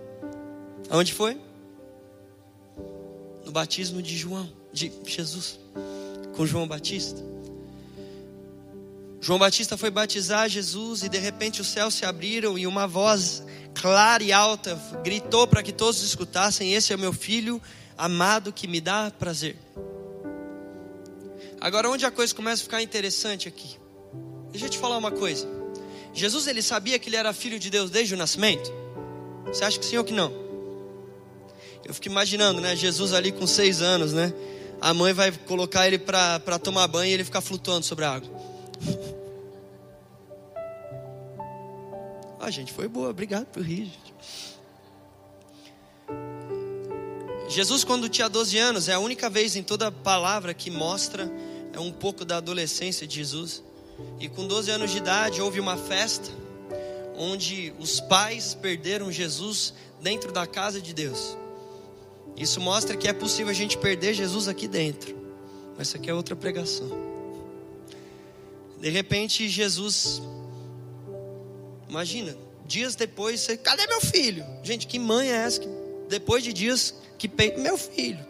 [0.88, 1.38] Aonde foi?
[3.50, 5.58] no batismo de João, de Jesus,
[6.36, 7.20] com João Batista.
[9.20, 13.42] João Batista foi batizar Jesus e de repente os céus se abriram e uma voz
[13.74, 17.60] clara e alta gritou para que todos escutassem: Esse é o meu filho
[17.98, 19.56] amado que me dá prazer.
[21.60, 23.76] Agora, onde a coisa começa a ficar interessante aqui?
[24.50, 25.46] Deixa eu te falar uma coisa.
[26.14, 28.72] Jesus ele sabia que ele era filho de Deus desde o nascimento?
[29.46, 30.32] Você acha que sim ou que não?
[31.84, 32.74] Eu fico imaginando, né?
[32.74, 34.32] Jesus ali com seis anos, né?
[34.80, 38.30] A mãe vai colocar ele para tomar banho e ele ficar flutuando sobre a água.
[42.42, 43.10] Ah, gente, foi boa.
[43.10, 44.14] Obrigado por rir, gente.
[47.50, 51.30] Jesus, quando tinha 12 anos, é a única vez em toda a palavra que mostra
[51.72, 53.62] é um pouco da adolescência de Jesus.
[54.18, 56.30] E com 12 anos de idade, houve uma festa
[57.16, 61.36] onde os pais perderam Jesus dentro da casa de Deus.
[62.36, 65.14] Isso mostra que é possível a gente perder Jesus aqui dentro.
[65.76, 66.90] Mas isso aqui é outra pregação.
[68.80, 70.22] De repente, Jesus.
[71.88, 74.44] Imagina, dias depois, você, cadê meu filho?
[74.62, 75.68] Gente, que mãe é essa que
[76.08, 78.24] depois de dias que meu filho?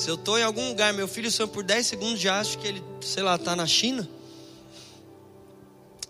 [0.00, 2.66] Se eu estou em algum lugar, meu filho só por 10 segundos já acho que
[2.66, 4.08] ele, sei lá, está na China.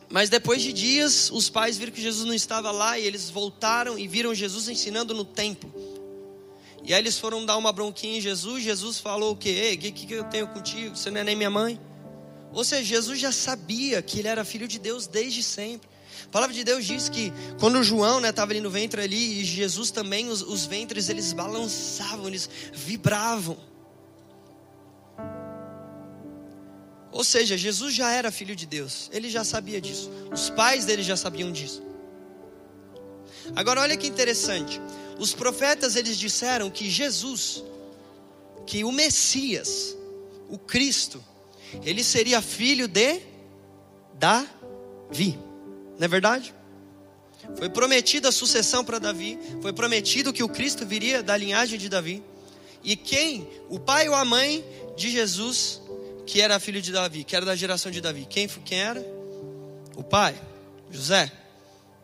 [0.09, 3.98] Mas depois de dias, os pais viram que Jesus não estava lá e eles voltaram
[3.98, 5.74] e viram Jesus ensinando no templo.
[6.85, 8.62] E aí eles foram dar uma bronquinha em Jesus.
[8.62, 9.48] Jesus falou o que?
[9.48, 10.96] Ei, que, que eu tenho contigo?
[10.96, 11.76] Você não é nem minha mãe.
[12.53, 15.88] Ou seja, Jesus já sabia que ele era filho de Deus desde sempre.
[16.26, 19.44] A palavra de Deus diz que quando João estava né, ali no ventre ali, e
[19.44, 23.69] Jesus também, os, os ventres eles balançavam, eles vibravam.
[27.12, 31.03] Ou seja, Jesus já era filho de Deus, ele já sabia disso, os pais dele
[31.03, 31.83] já sabiam disso.
[33.57, 34.81] Agora olha que interessante,
[35.18, 37.64] os profetas eles disseram que Jesus,
[38.66, 39.96] que o Messias,
[40.49, 41.23] o Cristo,
[41.85, 43.20] ele seria filho de
[44.14, 45.38] Davi.
[45.99, 46.55] Não é verdade?
[47.57, 51.88] Foi prometida a sucessão para Davi, foi prometido que o Cristo viria da linhagem de
[51.88, 52.23] Davi.
[52.83, 54.64] E quem, o pai ou a mãe
[54.96, 55.81] de Jesus,
[56.31, 59.05] que era filho de Davi, que era da geração de Davi, quem, quem era?
[59.97, 60.40] O pai,
[60.88, 61.31] José.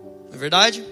[0.00, 0.84] Não é verdade?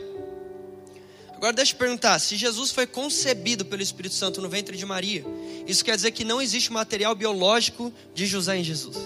[1.34, 5.24] Agora deixa eu perguntar: se Jesus foi concebido pelo Espírito Santo no ventre de Maria,
[5.66, 8.96] isso quer dizer que não existe material biológico de José em Jesus.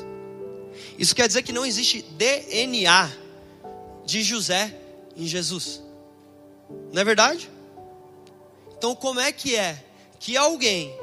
[0.99, 3.11] Isso quer dizer que não existe DNA
[4.05, 4.77] de José
[5.17, 5.83] em Jesus.
[6.93, 7.51] Não é verdade?
[8.77, 9.83] Então, como é que é
[10.21, 10.95] que alguém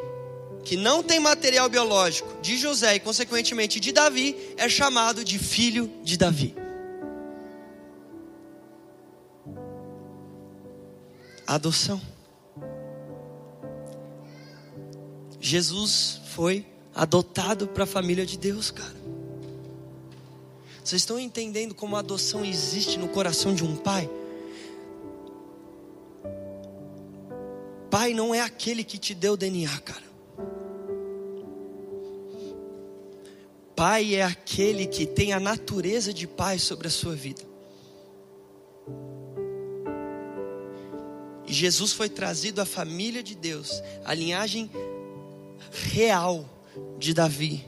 [0.65, 5.91] que não tem material biológico de José e, consequentemente, de Davi, é chamado de filho
[6.03, 6.55] de Davi?
[11.45, 12.01] Adoção.
[15.39, 18.95] Jesus foi adotado para a família de Deus, cara.
[20.83, 24.09] Vocês estão entendendo como a adoção existe no coração de um pai?
[27.91, 30.04] Pai não é aquele que te deu DNA, cara.
[33.75, 37.41] Pai é aquele que tem a natureza de pai sobre a sua vida.
[41.47, 44.71] E Jesus foi trazido à família de Deus, a linhagem
[45.71, 46.49] real
[46.97, 47.65] de Davi,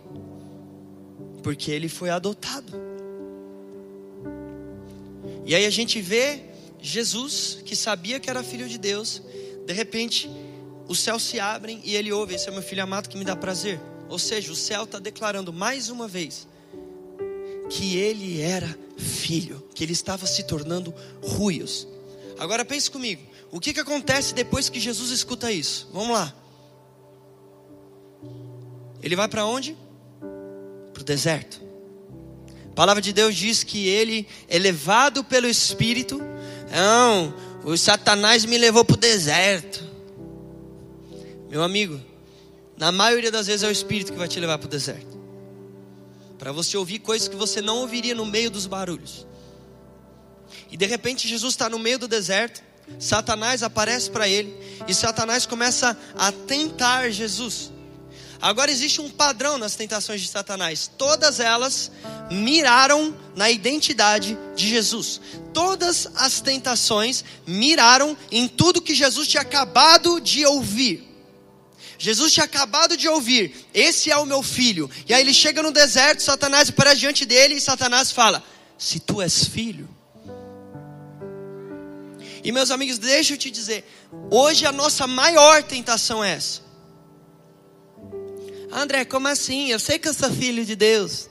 [1.43, 2.73] porque ele foi adotado.
[5.45, 6.41] E aí a gente vê
[6.79, 9.21] Jesus, que sabia que era filho de Deus,
[9.65, 10.29] de repente
[10.87, 13.35] os céus se abrem e ele ouve: Esse é meu filho amado que me dá
[13.35, 13.79] prazer.
[14.09, 16.47] Ou seja, o céu está declarando mais uma vez
[17.69, 21.87] que ele era filho, que ele estava se tornando ruios.
[22.39, 25.89] Agora pense comigo: o que, que acontece depois que Jesus escuta isso?
[25.93, 26.33] Vamos lá.
[29.01, 29.75] Ele vai para onde?
[30.93, 31.61] Para o deserto.
[32.71, 36.19] A palavra de Deus diz que ele é levado pelo Espírito.
[36.71, 39.83] Não, o Satanás me levou para o deserto.
[41.49, 41.99] Meu amigo,
[42.77, 45.17] na maioria das vezes é o Espírito que vai te levar para o deserto.
[46.37, 49.25] Para você ouvir coisas que você não ouviria no meio dos barulhos.
[50.71, 52.61] E de repente Jesus está no meio do deserto.
[52.99, 54.55] Satanás aparece para ele.
[54.87, 57.71] E Satanás começa a tentar Jesus.
[58.39, 60.89] Agora existe um padrão nas tentações de Satanás.
[60.97, 61.91] Todas elas
[62.29, 65.19] miraram na identidade de Jesus.
[65.51, 71.06] Todas as tentações miraram em tudo que Jesus tinha acabado de ouvir.
[71.97, 74.89] Jesus tinha acabado de ouvir: Esse é o meu filho.
[75.07, 78.43] E aí ele chega no deserto, Satanás aparece diante dele e Satanás fala:
[78.77, 79.89] Se tu és filho.
[82.43, 83.83] E meus amigos, deixa eu te dizer:
[84.31, 86.61] hoje a nossa maior tentação é essa.
[88.71, 89.69] André, como assim?
[89.69, 91.29] Eu sei que eu sou filho de Deus.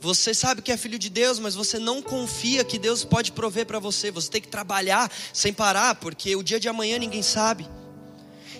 [0.00, 3.66] Você sabe que é filho de Deus, mas você não confia que Deus pode prover
[3.66, 4.10] para você.
[4.10, 7.68] Você tem que trabalhar sem parar, porque o dia de amanhã ninguém sabe.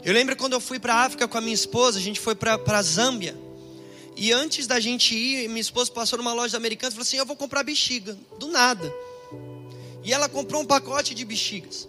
[0.04, 2.34] Eu lembro quando eu fui para a África com a minha esposa, a gente foi
[2.34, 3.37] para a Zâmbia.
[4.16, 7.26] E antes da gente ir, minha esposa passou numa loja americana e falou assim: Eu
[7.26, 8.18] vou comprar bexiga.
[8.38, 8.92] Do nada.
[10.02, 11.88] E ela comprou um pacote de bexigas.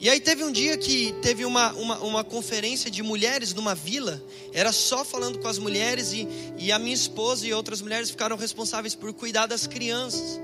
[0.00, 4.22] E aí teve um dia que teve uma, uma, uma, conferência de mulheres numa vila,
[4.54, 8.34] era só falando com as mulheres, e, e a minha esposa e outras mulheres ficaram
[8.34, 10.40] responsáveis por cuidar das crianças.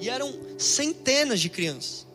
[0.00, 2.05] E eram centenas de crianças.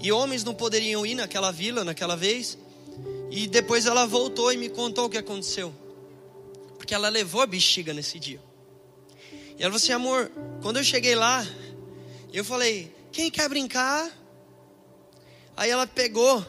[0.00, 2.56] E homens não poderiam ir naquela vila naquela vez.
[3.30, 5.72] E depois ela voltou e me contou o que aconteceu.
[6.76, 8.40] Porque ela levou a bexiga nesse dia.
[9.58, 10.32] E ela falou assim: amor,
[10.62, 11.46] quando eu cheguei lá,
[12.32, 14.10] eu falei: quem quer brincar?
[15.56, 16.42] Aí ela pegou,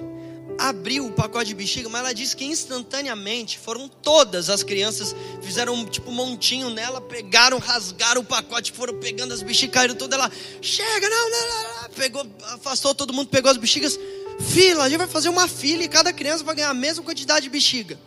[0.61, 5.85] abriu o pacote de bexiga, mas ela disse que instantaneamente foram todas as crianças, fizeram
[5.87, 10.19] tipo um montinho nela, pegaram, rasgaram o pacote, foram pegando as bexigas, caíram todas.
[10.19, 13.97] Ela, chega, não, não, não, não, pegou, afastou todo mundo, pegou as bexigas,
[14.39, 17.43] fila, a gente vai fazer uma fila e cada criança vai ganhar a mesma quantidade
[17.43, 17.99] de bexiga.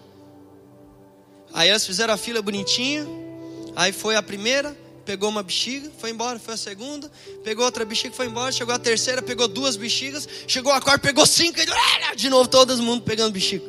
[1.52, 3.04] Aí elas fizeram a fila bonitinha,
[3.74, 7.10] aí foi a primeira, pegou uma bexiga, foi embora, foi a segunda,
[7.42, 11.26] pegou outra bexiga, foi embora, chegou a terceira, pegou duas bexigas, chegou a quarta, pegou
[11.26, 13.64] cinco, e de novo todo mundo pegando bexiga.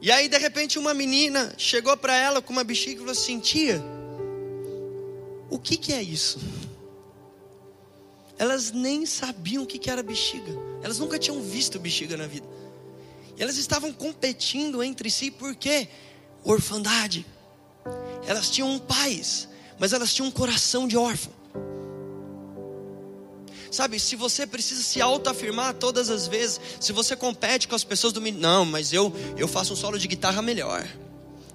[0.00, 3.40] E aí de repente uma menina chegou para ela com uma bexiga e falou assim:
[3.40, 3.82] Tia,
[5.48, 6.38] o que, que é isso?
[8.38, 12.46] Elas nem sabiam o que, que era bexiga, elas nunca tinham visto bexiga na vida.
[13.36, 15.88] E elas estavam competindo entre si, por quê?
[16.42, 17.26] Orfandade
[18.26, 21.32] elas tinham pais, mas elas tinham um coração de órfão.
[23.70, 28.12] Sabe, se você precisa se autoafirmar todas as vezes, se você compete com as pessoas
[28.12, 30.86] do não, mas eu eu faço um solo de guitarra melhor.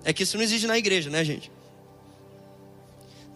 [0.03, 1.51] É que isso não existe na igreja, né, gente?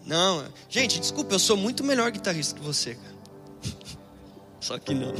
[0.04, 2.96] Não, gente, desculpa, eu sou muito melhor guitarrista que você.
[4.60, 5.14] Só que não.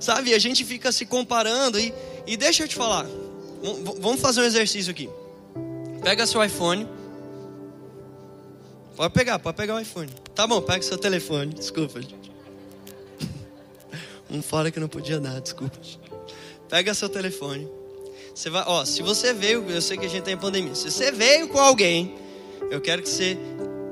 [0.00, 1.92] Sabe, a gente fica se comparando e,
[2.26, 3.06] e deixa eu te falar.
[3.98, 5.08] Vamos fazer um exercício aqui.
[6.04, 6.86] Pega seu iPhone.
[8.94, 10.10] Pode pegar, pode pegar o iPhone.
[10.34, 11.54] Tá bom, pega seu telefone.
[11.54, 11.98] Desculpa.
[14.30, 15.78] Um fora que não podia dar, desculpa.
[16.68, 17.66] Pega seu telefone.
[18.34, 20.74] Você vai, ó, se você veio, eu sei que a gente tem tá pandemia.
[20.74, 22.16] Se você veio com alguém,
[22.70, 23.38] eu quero que você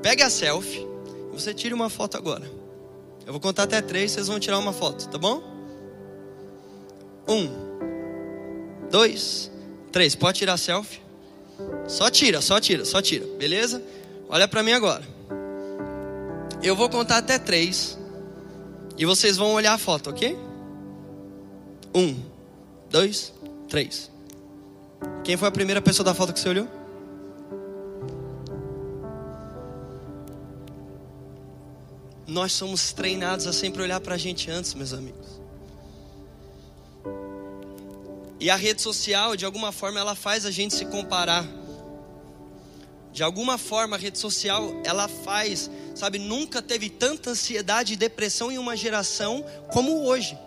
[0.01, 0.85] pegue a selfie
[1.31, 2.45] e você tire uma foto agora.
[3.25, 5.41] Eu vou contar até três, vocês vão tirar uma foto, tá bom?
[7.27, 7.49] Um,
[8.91, 9.49] dois,
[9.91, 10.13] três.
[10.13, 11.02] Pode tirar selfie.
[11.87, 13.81] Só tira, só tira, só tira, beleza?
[14.29, 15.03] Olha para mim agora.
[16.61, 17.97] Eu vou contar até três.
[18.97, 20.37] E vocês vão olhar a foto, ok?
[21.93, 22.15] Um,
[22.89, 23.33] dois,
[23.67, 24.09] três.
[25.23, 26.67] Quem foi a primeira pessoa da foto que você olhou?
[32.25, 35.32] Nós somos treinados a sempre olhar para a gente antes, meus amigos.
[38.43, 41.47] E a rede social, de alguma forma, ela faz a gente se comparar.
[43.13, 48.51] De alguma forma, a rede social, ela faz, sabe, nunca teve tanta ansiedade e depressão
[48.51, 50.37] em uma geração como hoje.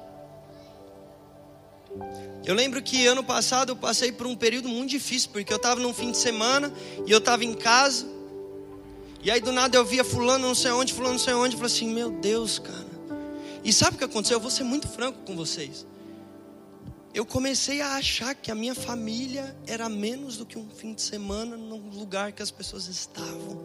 [2.45, 5.81] Eu lembro que ano passado eu passei por um período muito difícil, porque eu estava
[5.81, 6.71] num fim de semana
[7.07, 8.07] e eu estava em casa.
[9.23, 11.59] E aí do nada eu via fulano não sei onde, fulano não sei onde, eu
[11.59, 12.87] falei assim, meu Deus, cara.
[13.65, 14.37] E sabe o que aconteceu?
[14.37, 15.87] Eu vou ser muito franco com vocês
[17.17, 21.01] eu comecei a achar que a minha família era menos do que um fim de
[21.01, 23.59] semana no lugar que as pessoas estavam.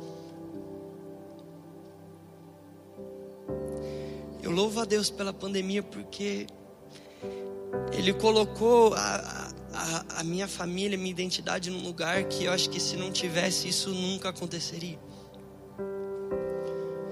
[4.41, 6.47] Eu louvo a Deus pela pandemia porque
[7.91, 12.79] Ele colocou a, a, a minha família, minha identidade num lugar que eu acho que
[12.79, 14.97] se não tivesse isso nunca aconteceria.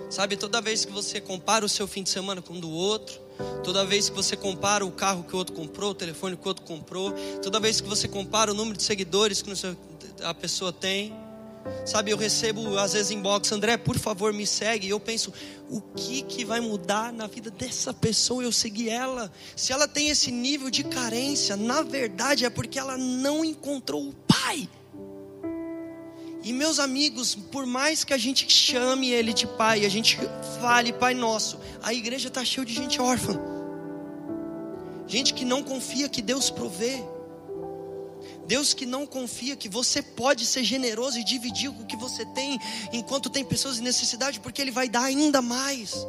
[0.09, 3.27] Sabe, toda vez que você compara o seu fim de semana com o do outro,
[3.63, 6.47] toda vez que você compara o carro que o outro comprou, o telefone que o
[6.47, 9.51] outro comprou, toda vez que você compara o número de seguidores que
[10.23, 11.13] a pessoa tem,
[11.85, 14.87] sabe, eu recebo às vezes inbox, André, por favor, me segue.
[14.87, 15.33] E eu penso,
[15.69, 19.31] o que que vai mudar na vida dessa pessoa eu seguir ela?
[19.55, 24.13] Se ela tem esse nível de carência, na verdade é porque ela não encontrou o
[24.13, 24.69] pai.
[26.49, 30.17] E meus amigos, por mais que a gente chame ele de pai, a gente
[30.59, 33.39] fale Pai Nosso, a igreja está cheia de gente órfã,
[35.05, 37.03] gente que não confia que Deus provê,
[38.47, 42.57] Deus que não confia que você pode ser generoso e dividir o que você tem,
[42.91, 46.03] enquanto tem pessoas em necessidade, porque Ele vai dar ainda mais.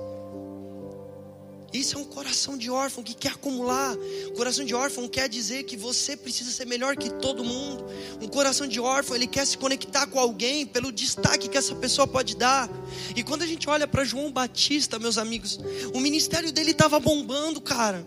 [1.73, 3.97] Isso é um coração de órfão que quer acumular.
[4.29, 7.87] Um coração de órfão quer dizer que você precisa ser melhor que todo mundo.
[8.21, 12.09] Um coração de órfão, ele quer se conectar com alguém pelo destaque que essa pessoa
[12.09, 12.69] pode dar.
[13.15, 15.61] E quando a gente olha para João Batista, meus amigos,
[15.95, 18.05] o ministério dele estava bombando, cara.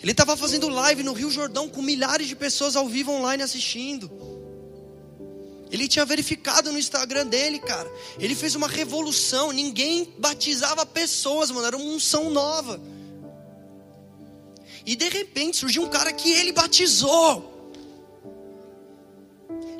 [0.00, 4.39] Ele estava fazendo live no Rio Jordão com milhares de pessoas ao vivo online assistindo.
[5.70, 7.90] Ele tinha verificado no Instagram dele, cara.
[8.18, 9.52] Ele fez uma revolução.
[9.52, 11.66] Ninguém batizava pessoas, mano.
[11.66, 12.80] Era uma unção nova.
[14.84, 17.59] E de repente surgiu um cara que ele batizou.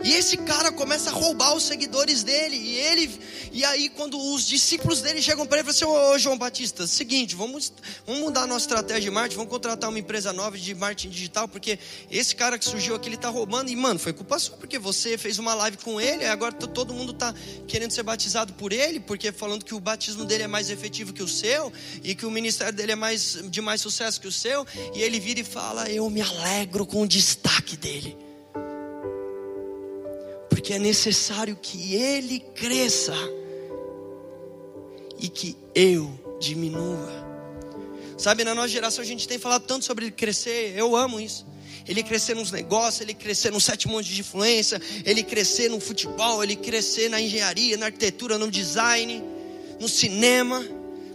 [0.03, 2.57] E esse cara começa a roubar os seguidores dele.
[2.57, 3.21] E ele,
[3.53, 6.87] e aí quando os discípulos dele chegam para ele e falam assim: Ô João Batista,
[6.87, 7.73] seguinte, vamos,
[8.07, 11.47] vamos mudar a nossa estratégia de marketing, vamos contratar uma empresa nova de marketing digital,
[11.47, 11.79] porque
[12.11, 13.71] esse cara que surgiu aqui ele tá roubando.
[13.71, 16.95] E mano, foi culpa sua, porque você fez uma live com ele, e agora todo
[16.95, 17.35] mundo tá
[17.69, 21.23] querendo ser batizado por ele, porque falando que o batismo dele é mais efetivo que
[21.23, 21.71] o seu,
[22.03, 24.67] e que o ministério dele é mais de mais sucesso que o seu.
[24.95, 28.30] E ele vira e fala: Eu me alegro com o destaque dele
[30.51, 33.15] porque é necessário que ele cresça
[35.19, 37.21] e que eu diminua.
[38.19, 41.47] Sabe, na nossa geração a gente tem falado tanto sobre ele crescer, eu amo isso.
[41.89, 46.43] Ele crescer nos negócios, ele crescer no sete montes de influência, ele crescer no futebol,
[46.45, 49.25] ele crescer na engenharia, na arquitetura, no design,
[49.81, 50.63] no cinema.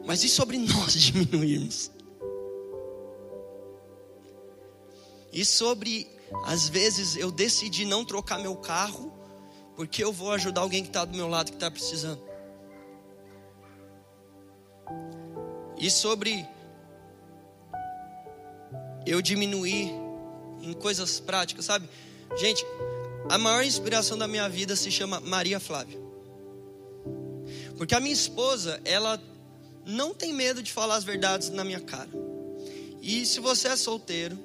[0.06, 1.92] Mas e sobre nós diminuirmos?
[5.32, 6.08] E sobre,
[6.46, 9.14] às vezes, eu decidi não trocar meu carro
[9.76, 12.22] porque eu vou ajudar alguém que está do meu lado que está precisando.
[15.78, 16.48] E sobre
[19.06, 19.92] eu diminuir
[20.62, 21.88] em coisas práticas, sabe?
[22.38, 22.66] Gente,
[23.30, 26.00] a maior inspiração da minha vida se chama Maria Flávia.
[27.78, 29.22] Porque a minha esposa, ela
[29.86, 32.10] não tem medo de falar as verdades na minha cara.
[33.02, 34.38] E se você é solteiro,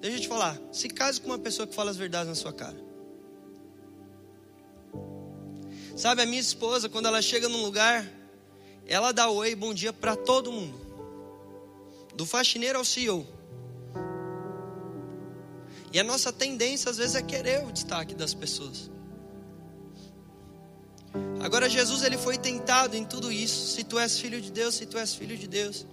[0.00, 2.52] deixa eu te falar, se case com uma pessoa que fala as verdades na sua
[2.52, 2.91] cara.
[6.02, 8.04] Sabe, a minha esposa, quando ela chega num lugar,
[8.88, 10.76] ela dá oi, bom dia para todo mundo.
[12.16, 13.24] Do faxineiro ao CEO.
[15.92, 18.90] E a nossa tendência às vezes é querer o destaque das pessoas.
[21.40, 23.68] Agora Jesus ele foi tentado em tudo isso.
[23.68, 25.86] Se tu és filho de Deus, se tu és filho de Deus.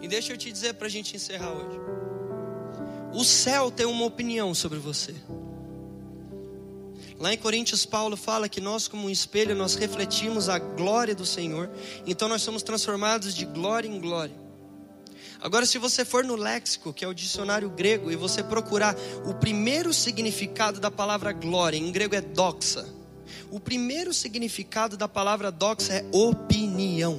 [0.00, 1.80] E deixa eu te dizer para a gente encerrar hoje.
[3.12, 5.16] O céu tem uma opinião sobre você.
[7.20, 11.26] Lá em Coríntios, Paulo fala que nós, como um espelho, nós refletimos a glória do
[11.26, 11.70] Senhor.
[12.06, 14.34] Então nós somos transformados de glória em glória.
[15.38, 18.96] Agora, se você for no léxico, que é o dicionário grego, e você procurar
[19.26, 22.88] o primeiro significado da palavra glória, em grego é doxa.
[23.50, 27.18] O primeiro significado da palavra doxa é opinião.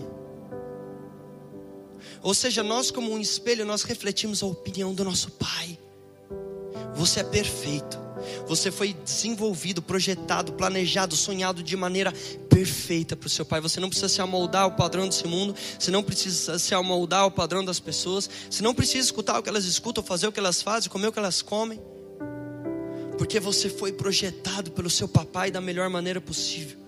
[2.24, 5.78] Ou seja, nós, como um espelho, nós refletimos a opinião do nosso Pai.
[6.96, 8.11] Você é perfeito.
[8.48, 12.14] Você foi desenvolvido, projetado, planejado, sonhado de maneira
[12.50, 13.62] perfeita para o seu Pai.
[13.62, 15.56] Você não precisa se amoldar ao padrão desse mundo.
[15.80, 18.30] Você não precisa se amoldar ao padrão das pessoas.
[18.50, 21.12] Você não precisa escutar o que elas escutam, fazer o que elas fazem, comer o
[21.12, 21.80] que elas comem.
[23.18, 26.81] Porque você foi projetado pelo seu papai da melhor maneira possível.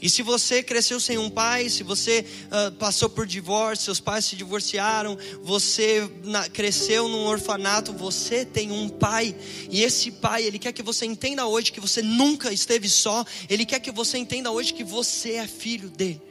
[0.00, 4.24] E se você cresceu sem um pai, se você uh, passou por divórcio, seus pais
[4.24, 9.34] se divorciaram, você na, cresceu num orfanato, você tem um pai.
[9.68, 13.24] E esse pai, ele quer que você entenda hoje que você nunca esteve só.
[13.48, 16.22] Ele quer que você entenda hoje que você é filho dele.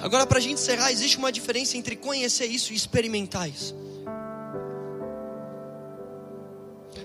[0.00, 3.76] Agora, para a gente encerrar, existe uma diferença entre conhecer isso e experimentar isso.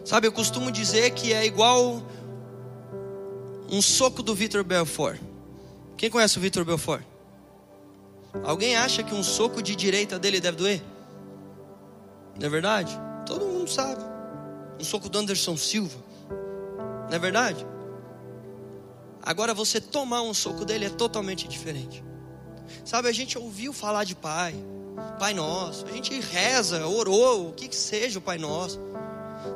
[0.03, 2.01] Sabe, eu costumo dizer que é igual
[3.69, 5.30] um soco do Victor Belfort.
[6.01, 7.03] Quem conhece o Vitor Belfort?
[8.43, 10.81] Alguém acha que um soco de direita dele deve doer?
[12.39, 12.99] Não é verdade?
[13.23, 14.01] Todo mundo sabe.
[14.79, 15.99] Um soco do Anderson Silva.
[17.07, 17.63] Não é verdade?
[19.21, 22.03] Agora você tomar um soco dele é totalmente diferente.
[22.83, 24.55] Sabe, a gente ouviu falar de Pai,
[25.19, 25.85] Pai Nosso.
[25.85, 28.79] A gente reza, orou, o que que seja o Pai Nosso.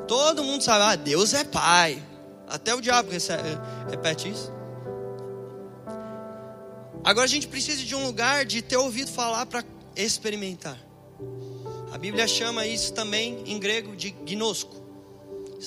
[0.06, 2.00] Todo mundo sabe, ah, Deus é Pai.
[2.46, 3.10] Até o diabo
[3.90, 4.55] repete isso.
[7.06, 10.76] Agora a gente precisa de um lugar de ter ouvido falar para experimentar.
[11.92, 14.74] A Bíblia chama isso também em grego de gnosco.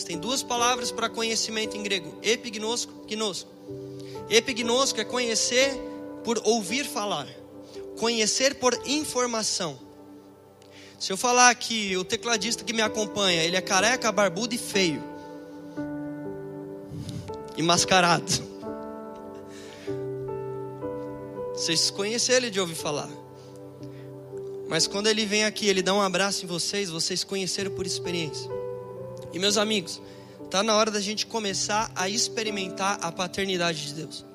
[0.05, 3.49] Tem duas palavras para conhecimento em grego: epignosco, gnosco.
[4.29, 5.71] Epignosco é conhecer
[6.25, 7.29] por ouvir falar,
[7.97, 9.79] conhecer por informação.
[10.99, 15.01] Se eu falar que o tecladista que me acompanha, ele é careca, barbudo e feio,
[17.55, 18.48] e mascarado.
[21.59, 23.09] Vocês conhecem ele de ouvir falar.
[24.69, 28.49] Mas quando ele vem aqui, ele dá um abraço em vocês, vocês conheceram por experiência.
[29.33, 30.01] E meus amigos,
[30.45, 34.25] está na hora da gente começar a experimentar a paternidade de Deus.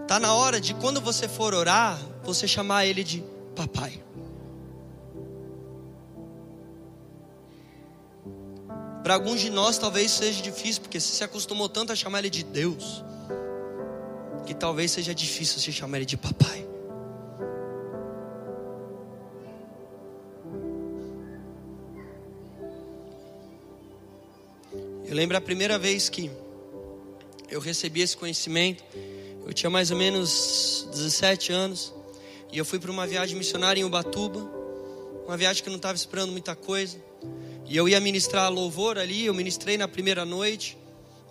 [0.00, 3.22] Está na hora de quando você for orar, você chamar ele de
[3.54, 4.02] papai.
[9.02, 12.30] Para alguns de nós talvez seja difícil, porque você se acostumou tanto a chamar ele
[12.30, 13.04] de Deus
[14.46, 16.66] que talvez seja difícil se chamar ele de papai.
[25.06, 26.30] Eu lembro a primeira vez que
[27.50, 28.82] eu recebi esse conhecimento,
[29.46, 31.92] eu tinha mais ou menos 17 anos,
[32.50, 34.40] e eu fui para uma viagem missionária em Ubatuba,
[35.26, 36.96] uma viagem que eu não estava esperando muita coisa,
[37.66, 40.78] e eu ia ministrar louvor ali, eu ministrei na primeira noite,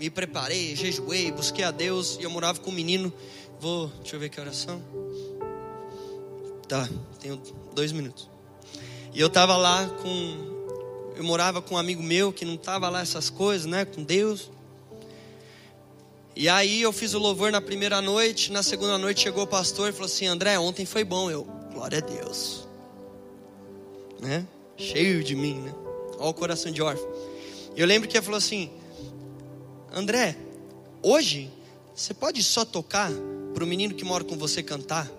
[0.01, 3.13] me preparei, jejuei, busquei a Deus e eu morava com um menino.
[3.59, 4.81] Vou, deixa eu ver que oração.
[6.67, 6.89] Tá,
[7.19, 7.39] tenho
[7.75, 8.27] dois minutos.
[9.13, 13.01] E eu tava lá com, eu morava com um amigo meu que não tava lá
[13.01, 14.49] essas coisas, né, com Deus.
[16.35, 19.89] E aí eu fiz o louvor na primeira noite, na segunda noite chegou o pastor
[19.89, 21.29] e falou assim: André, ontem foi bom.
[21.29, 22.67] Eu, glória a Deus,
[24.19, 24.47] né?
[24.77, 25.75] Cheio de mim, né?
[26.17, 27.07] Olha o coração de órfão.
[27.75, 28.71] Eu lembro que ele falou assim:
[29.93, 30.37] André,
[31.03, 31.51] hoje
[31.93, 33.11] você pode só tocar
[33.53, 35.11] para o menino que mora com você cantar?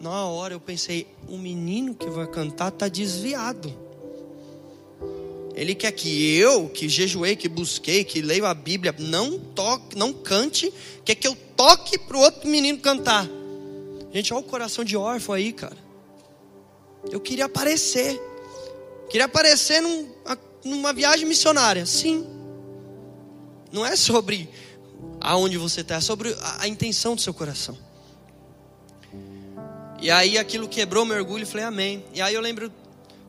[0.00, 3.74] Na hora eu pensei, o menino que vai cantar está desviado.
[5.54, 10.12] Ele quer que eu, que jejuei, que busquei, que leio a Bíblia, não toque, não
[10.12, 10.72] cante,
[11.04, 13.28] quer que eu toque para o outro menino cantar.
[14.12, 15.76] Gente, olha o coração de órfão aí, cara.
[17.10, 18.18] Eu queria aparecer.
[19.10, 20.08] Queria aparecer num,
[20.64, 21.84] numa viagem missionária.
[21.84, 22.39] Sim.
[23.72, 24.48] Não é sobre
[25.20, 27.76] aonde você está, é sobre a, intenção do seu coração.
[30.00, 32.04] E aí aquilo quebrou meu orgulho e falei, amém.
[32.14, 32.72] E aí eu lembro,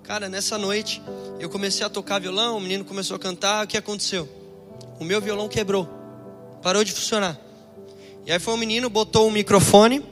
[0.04, 1.02] cara, nessa noite
[1.40, 4.28] eu comecei a tocar violão, o menino começou a cantar, o que aconteceu?
[5.00, 5.88] O meu violão quebrou,
[6.62, 7.40] parou de funcionar.
[8.26, 10.06] E aí foi um menino, botou um microfone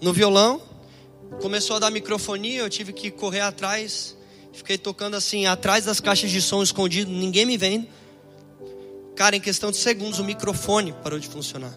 [0.00, 0.62] no violão,
[1.40, 4.16] começou a dar microfonia, eu tive que correr atrás,
[4.52, 7.86] fiquei tocando assim, atrás das caixas de som escondido, ninguém me vendo.
[9.16, 11.76] Cara, em questão de segundos, o microfone parou de funcionar.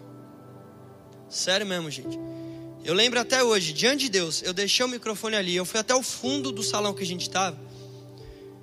[1.28, 2.18] Sério mesmo, gente.
[2.84, 5.94] Eu lembro até hoje, diante de Deus, eu deixei o microfone ali, eu fui até
[5.94, 7.58] o fundo do salão que a gente estava,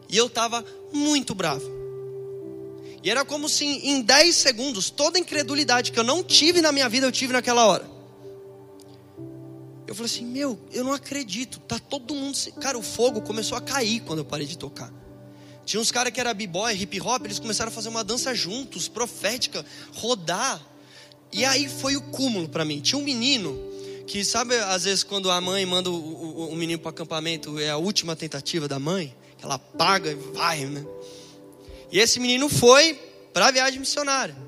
[0.09, 1.63] e eu estava muito bravo.
[3.03, 6.71] E era como se em 10 segundos, toda a incredulidade que eu não tive na
[6.71, 7.87] minha vida, eu tive naquela hora.
[9.85, 12.35] Eu falei assim, meu, eu não acredito, tá todo mundo.
[12.59, 14.91] Cara, o fogo começou a cair quando eu parei de tocar.
[15.65, 18.87] Tinha uns caras que era b-boy, hip hop, eles começaram a fazer uma dança juntos,
[18.87, 20.61] profética, rodar.
[21.33, 22.79] E aí foi o cúmulo para mim.
[22.79, 23.59] Tinha um menino
[24.05, 27.71] que sabe, às vezes, quando a mãe manda o, o, o menino para acampamento, é
[27.71, 30.85] a última tentativa da mãe, ela paga e vai, né?
[31.91, 32.99] E esse menino foi
[33.33, 34.44] para a viagem missionária.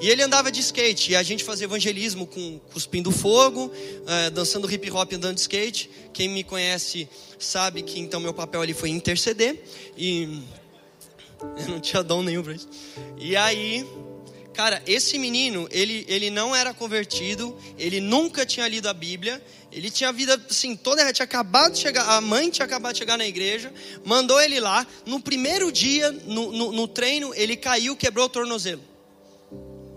[0.00, 4.70] E ele andava de skate, e a gente fazia evangelismo com cuspindo fogo, uh, dançando
[4.70, 5.88] hip hop andando de skate.
[6.12, 9.62] Quem me conhece sabe que então meu papel ali foi interceder,
[9.96, 10.42] e
[11.58, 12.68] eu não tinha dom nenhum para isso.
[13.18, 13.86] E aí,
[14.52, 19.40] cara, esse menino, ele, ele não era convertido, ele nunca tinha lido a Bíblia,
[19.70, 22.98] ele tinha a vida assim, toda tinha acabado de chegar, a mãe tinha acabado de
[22.98, 23.72] chegar na igreja,
[24.04, 24.84] mandou ele lá.
[25.06, 28.93] No primeiro dia, no, no, no treino, ele caiu, quebrou o tornozelo.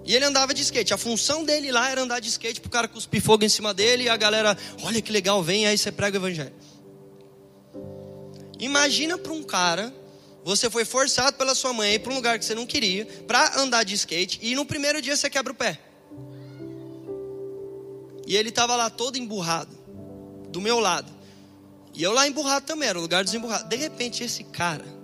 [0.08, 0.94] E ele andava de skate.
[0.94, 4.06] A função dele lá era andar de skate pro cara cuspir fogo em cima dele
[4.06, 6.54] e a galera, olha que legal, vem aí você prega o evangelho.
[8.58, 9.94] Imagina para um cara,
[10.46, 13.84] você foi forçado pela sua mãe para um lugar que você não queria, para andar
[13.84, 15.78] de skate e no primeiro dia você quebra o pé.
[18.26, 19.78] E ele estava lá todo emburrado,
[20.50, 21.12] do meu lado.
[21.94, 23.68] E eu lá emburrado também, era o lugar desemburrado.
[23.68, 24.97] De repente esse cara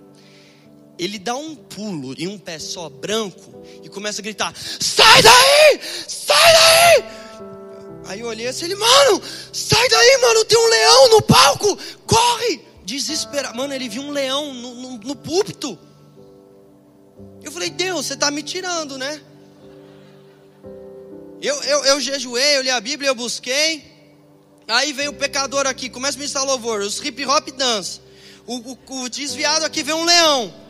[0.98, 5.80] ele dá um pulo em um pé só, branco, e começa a gritar: Sai daí!
[6.08, 7.04] Sai daí!
[8.06, 9.22] Aí eu olhei assim, ele, mano,
[9.52, 12.60] sai daí, mano, tem um leão no palco, corre!
[12.84, 15.78] Desesperado, mano, ele viu um leão no, no, no púlpito.
[17.42, 19.22] Eu falei, Deus, você está me tirando, né?
[21.40, 23.84] Eu, eu, eu jejuei, eu li a Bíblia, eu busquei.
[24.68, 28.00] Aí vem o pecador aqui, começa a me instalar louvor, os hip hop dance.
[28.46, 30.63] O, o, o desviado aqui vem um leão.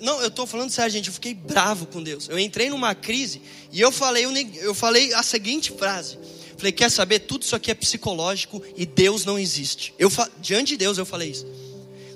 [0.00, 1.08] Não, eu estou falando sério, gente.
[1.08, 2.28] Eu fiquei bravo com Deus.
[2.28, 4.24] Eu entrei numa crise e eu falei,
[4.60, 6.18] eu falei a seguinte frase.
[6.56, 7.20] Falei, quer saber?
[7.20, 9.94] Tudo isso aqui é psicológico e Deus não existe.
[9.98, 11.46] Eu, diante de Deus eu falei isso.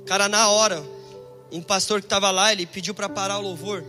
[0.07, 0.85] Cara, na hora,
[1.51, 3.83] um pastor que estava lá, ele pediu para parar o louvor.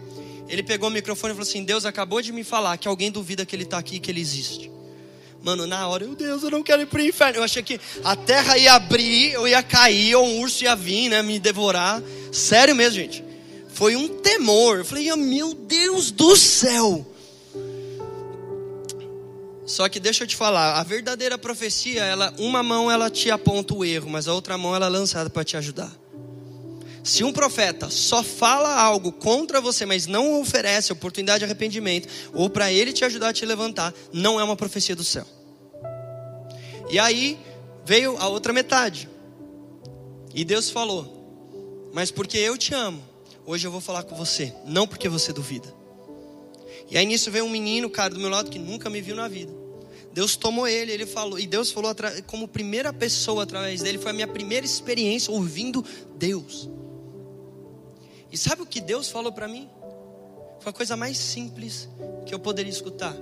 [0.47, 3.45] Ele pegou o microfone e falou assim: Deus acabou de me falar que alguém duvida
[3.45, 4.71] que ele está aqui, que ele existe.
[5.43, 7.39] Mano, na hora, eu, Deus, eu não quero ir para o inferno.
[7.39, 11.09] Eu achei que a terra ia abrir, eu ia cair, ou um urso ia vir,
[11.09, 12.01] né, me devorar.
[12.31, 13.24] Sério mesmo, gente
[13.75, 14.79] foi um temor.
[14.79, 17.05] Eu falei, oh, meu Deus do céu.
[19.65, 23.73] Só que deixa eu te falar, a verdadeira profecia, ela, uma mão ela te aponta
[23.73, 25.91] o erro, mas a outra mão ela é lançada para te ajudar.
[27.03, 32.49] Se um profeta só fala algo contra você, mas não oferece oportunidade de arrependimento, ou
[32.49, 35.25] para ele te ajudar a te levantar, não é uma profecia do céu.
[36.89, 37.37] E aí
[37.83, 39.09] veio a outra metade.
[40.33, 43.03] E Deus falou: Mas porque eu te amo,
[43.45, 45.71] Hoje eu vou falar com você, não porque você duvida.
[46.89, 49.27] E aí nisso veio um menino, cara, do meu lado que nunca me viu na
[49.27, 49.53] vida.
[50.11, 51.93] Deus tomou ele, ele falou, e Deus falou
[52.25, 55.83] como primeira pessoa através dele, foi a minha primeira experiência ouvindo
[56.15, 56.69] Deus.
[58.31, 59.69] E sabe o que Deus falou para mim?
[60.59, 61.87] Foi a coisa mais simples
[62.25, 63.15] que eu poderia escutar.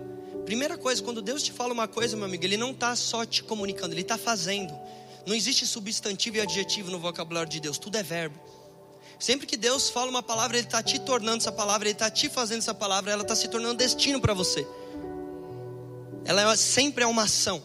[0.45, 3.43] Primeira coisa, quando Deus te fala uma coisa, meu amigo, Ele não está só te
[3.43, 4.73] comunicando, Ele está fazendo.
[5.25, 8.39] Não existe substantivo e adjetivo no vocabulário de Deus, tudo é verbo.
[9.23, 12.27] Sempre que Deus fala uma palavra, Ele está te tornando essa palavra, Ele está te
[12.27, 14.67] fazendo essa palavra, ela está se tornando destino para você.
[16.25, 17.63] Ela é, sempre é uma ação.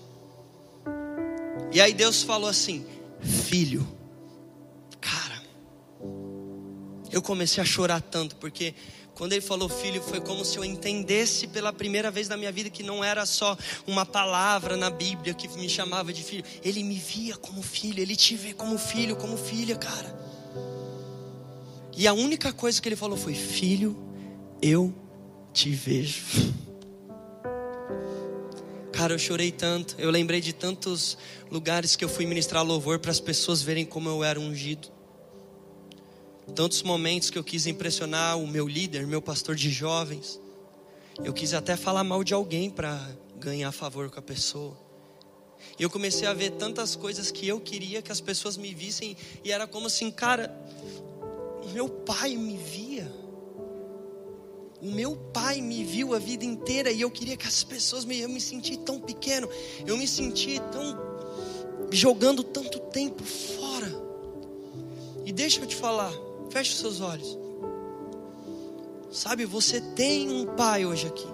[1.72, 2.86] E aí Deus falou assim:
[3.20, 3.84] Filho,
[5.00, 5.42] cara,
[7.10, 8.72] eu comecei a chorar tanto, porque
[9.16, 12.70] quando ele falou filho, foi como se eu entendesse pela primeira vez na minha vida
[12.70, 16.44] que não era só uma palavra na Bíblia que me chamava de filho.
[16.62, 20.17] Ele me via como filho, ele te vê como filho, como filha, cara.
[21.98, 23.98] E a única coisa que ele falou foi: Filho,
[24.62, 24.94] eu
[25.52, 26.24] te vejo.
[28.94, 29.96] Cara, eu chorei tanto.
[29.98, 31.18] Eu lembrei de tantos
[31.50, 34.86] lugares que eu fui ministrar louvor para as pessoas verem como eu era ungido.
[36.54, 40.40] Tantos momentos que eu quis impressionar o meu líder, meu pastor de jovens.
[41.24, 44.78] Eu quis até falar mal de alguém para ganhar favor com a pessoa.
[45.78, 49.16] E eu comecei a ver tantas coisas que eu queria que as pessoas me vissem,
[49.44, 50.56] e era como assim, cara,
[51.72, 53.10] meu pai me via.
[54.80, 58.20] O meu pai me viu a vida inteira e eu queria que as pessoas me.
[58.20, 59.48] Eu me senti tão pequeno,
[59.86, 60.98] eu me senti tão.
[61.90, 63.88] jogando tanto tempo fora.
[65.24, 66.12] E deixa eu te falar,
[66.50, 67.38] feche os seus olhos.
[69.10, 71.26] Sabe, você tem um pai hoje aqui.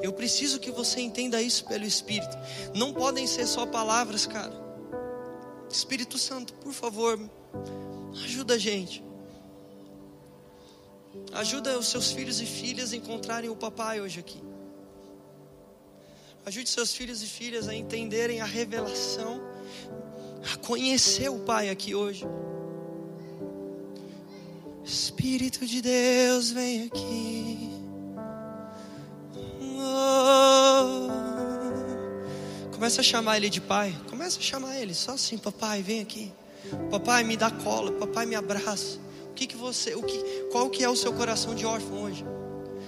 [0.00, 2.36] Eu preciso que você entenda isso pelo Espírito.
[2.74, 4.52] Não podem ser só palavras, cara.
[5.70, 7.18] Espírito Santo, por favor,
[8.22, 9.04] Ajuda a gente.
[11.32, 14.42] Ajuda os seus filhos e filhas a encontrarem o papai hoje aqui.
[16.46, 19.40] Ajude seus filhos e filhas a entenderem a revelação,
[20.52, 22.26] a conhecer o Pai aqui hoje.
[24.84, 27.70] Espírito de Deus, vem aqui.
[29.86, 31.14] Oh,
[32.74, 33.96] Começa a chamar ele de pai.
[34.10, 36.30] Começa a chamar ele só assim, papai, vem aqui.
[36.90, 37.92] Papai, me dá cola.
[37.92, 38.98] Papai, me abraça.
[39.30, 40.18] O que que você, o que,
[40.52, 42.24] qual que é o seu coração de órfão hoje?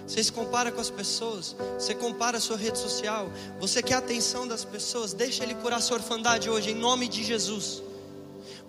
[0.07, 3.99] Você se compara com as pessoas, você compara a sua rede social, você quer a
[3.99, 7.83] atenção das pessoas, deixa ele curar sua orfandade hoje, em nome de Jesus.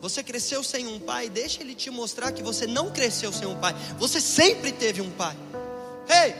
[0.01, 3.55] Você cresceu sem um pai, deixa ele te mostrar que você não cresceu sem um
[3.55, 5.37] pai, você sempre teve um pai.
[6.09, 6.33] Ei!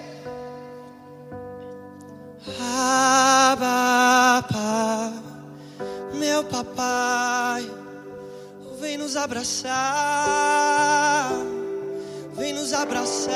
[2.60, 3.27] Abba,
[9.28, 9.72] abraçar,
[12.38, 13.28] vem nos abraçar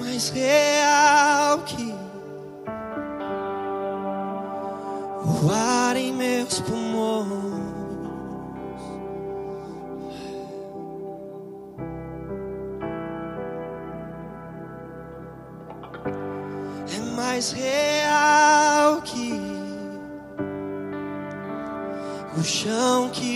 [0.00, 1.94] mais real que
[5.24, 7.36] o ar em meus pulmões.
[16.92, 17.75] É mais real
[22.66, 23.35] chão que